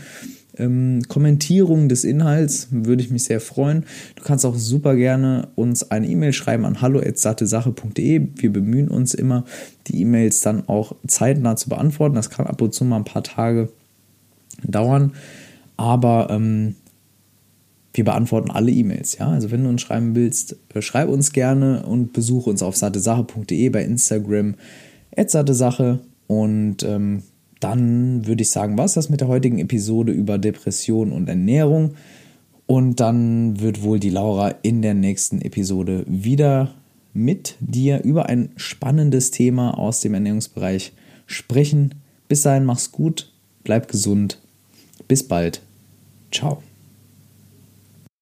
ähm, 0.57 1.01
Kommentierung 1.07 1.89
des 1.89 2.03
Inhalts, 2.03 2.67
würde 2.71 3.03
ich 3.03 3.11
mich 3.11 3.25
sehr 3.25 3.41
freuen. 3.41 3.85
Du 4.15 4.23
kannst 4.23 4.45
auch 4.45 4.55
super 4.55 4.95
gerne 4.95 5.49
uns 5.55 5.91
eine 5.91 6.07
E-Mail 6.07 6.33
schreiben 6.33 6.65
an 6.65 6.81
hallo@sattesache.de. 6.81 8.27
Wir 8.35 8.53
bemühen 8.53 8.89
uns 8.89 9.13
immer, 9.13 9.45
die 9.87 10.01
E-Mails 10.01 10.41
dann 10.41 10.67
auch 10.67 10.95
zeitnah 11.07 11.55
zu 11.55 11.69
beantworten. 11.69 12.15
Das 12.15 12.29
kann 12.29 12.47
ab 12.47 12.61
und 12.61 12.73
zu 12.73 12.85
mal 12.85 12.97
ein 12.97 13.05
paar 13.05 13.23
Tage 13.23 13.69
dauern, 14.63 15.13
aber 15.77 16.27
ähm, 16.29 16.75
wir 17.93 18.03
beantworten 18.03 18.51
alle 18.51 18.71
E-Mails. 18.71 19.17
Ja? 19.17 19.29
Also 19.29 19.51
wenn 19.51 19.63
du 19.63 19.69
uns 19.69 19.81
schreiben 19.81 20.15
willst, 20.15 20.57
äh, 20.73 20.81
schreib 20.81 21.09
uns 21.09 21.31
gerne 21.31 21.85
und 21.85 22.13
besuche 22.13 22.49
uns 22.49 22.61
auf 22.61 22.75
sattesache.de 22.75 23.69
bei 23.69 23.83
Instagram 23.83 24.55
Edzarte 25.11 25.53
Sache. 25.53 25.99
Und 26.27 26.83
ähm, 26.83 27.23
dann 27.65 28.27
würde 28.27 28.43
ich 28.43 28.51
sagen, 28.51 28.77
was 28.77 28.93
das 28.93 29.09
mit 29.09 29.21
der 29.21 29.27
heutigen 29.27 29.57
Episode 29.57 30.11
über 30.11 30.37
Depression 30.37 31.11
und 31.11 31.27
Ernährung. 31.27 31.95
Und 32.67 32.99
dann 32.99 33.59
wird 33.59 33.81
wohl 33.81 33.99
die 33.99 34.11
Laura 34.11 34.53
in 34.61 34.83
der 34.83 34.93
nächsten 34.93 35.41
Episode 35.41 36.03
wieder 36.07 36.75
mit 37.13 37.55
dir 37.59 38.03
über 38.03 38.27
ein 38.27 38.49
spannendes 38.55 39.31
Thema 39.31 39.79
aus 39.79 39.99
dem 40.01 40.13
Ernährungsbereich 40.13 40.93
sprechen. 41.25 41.95
Bis 42.27 42.43
dahin, 42.43 42.65
mach's 42.65 42.91
gut, 42.91 43.31
bleib 43.63 43.87
gesund. 43.87 44.39
Bis 45.07 45.27
bald. 45.27 45.61
Ciao. 46.31 46.61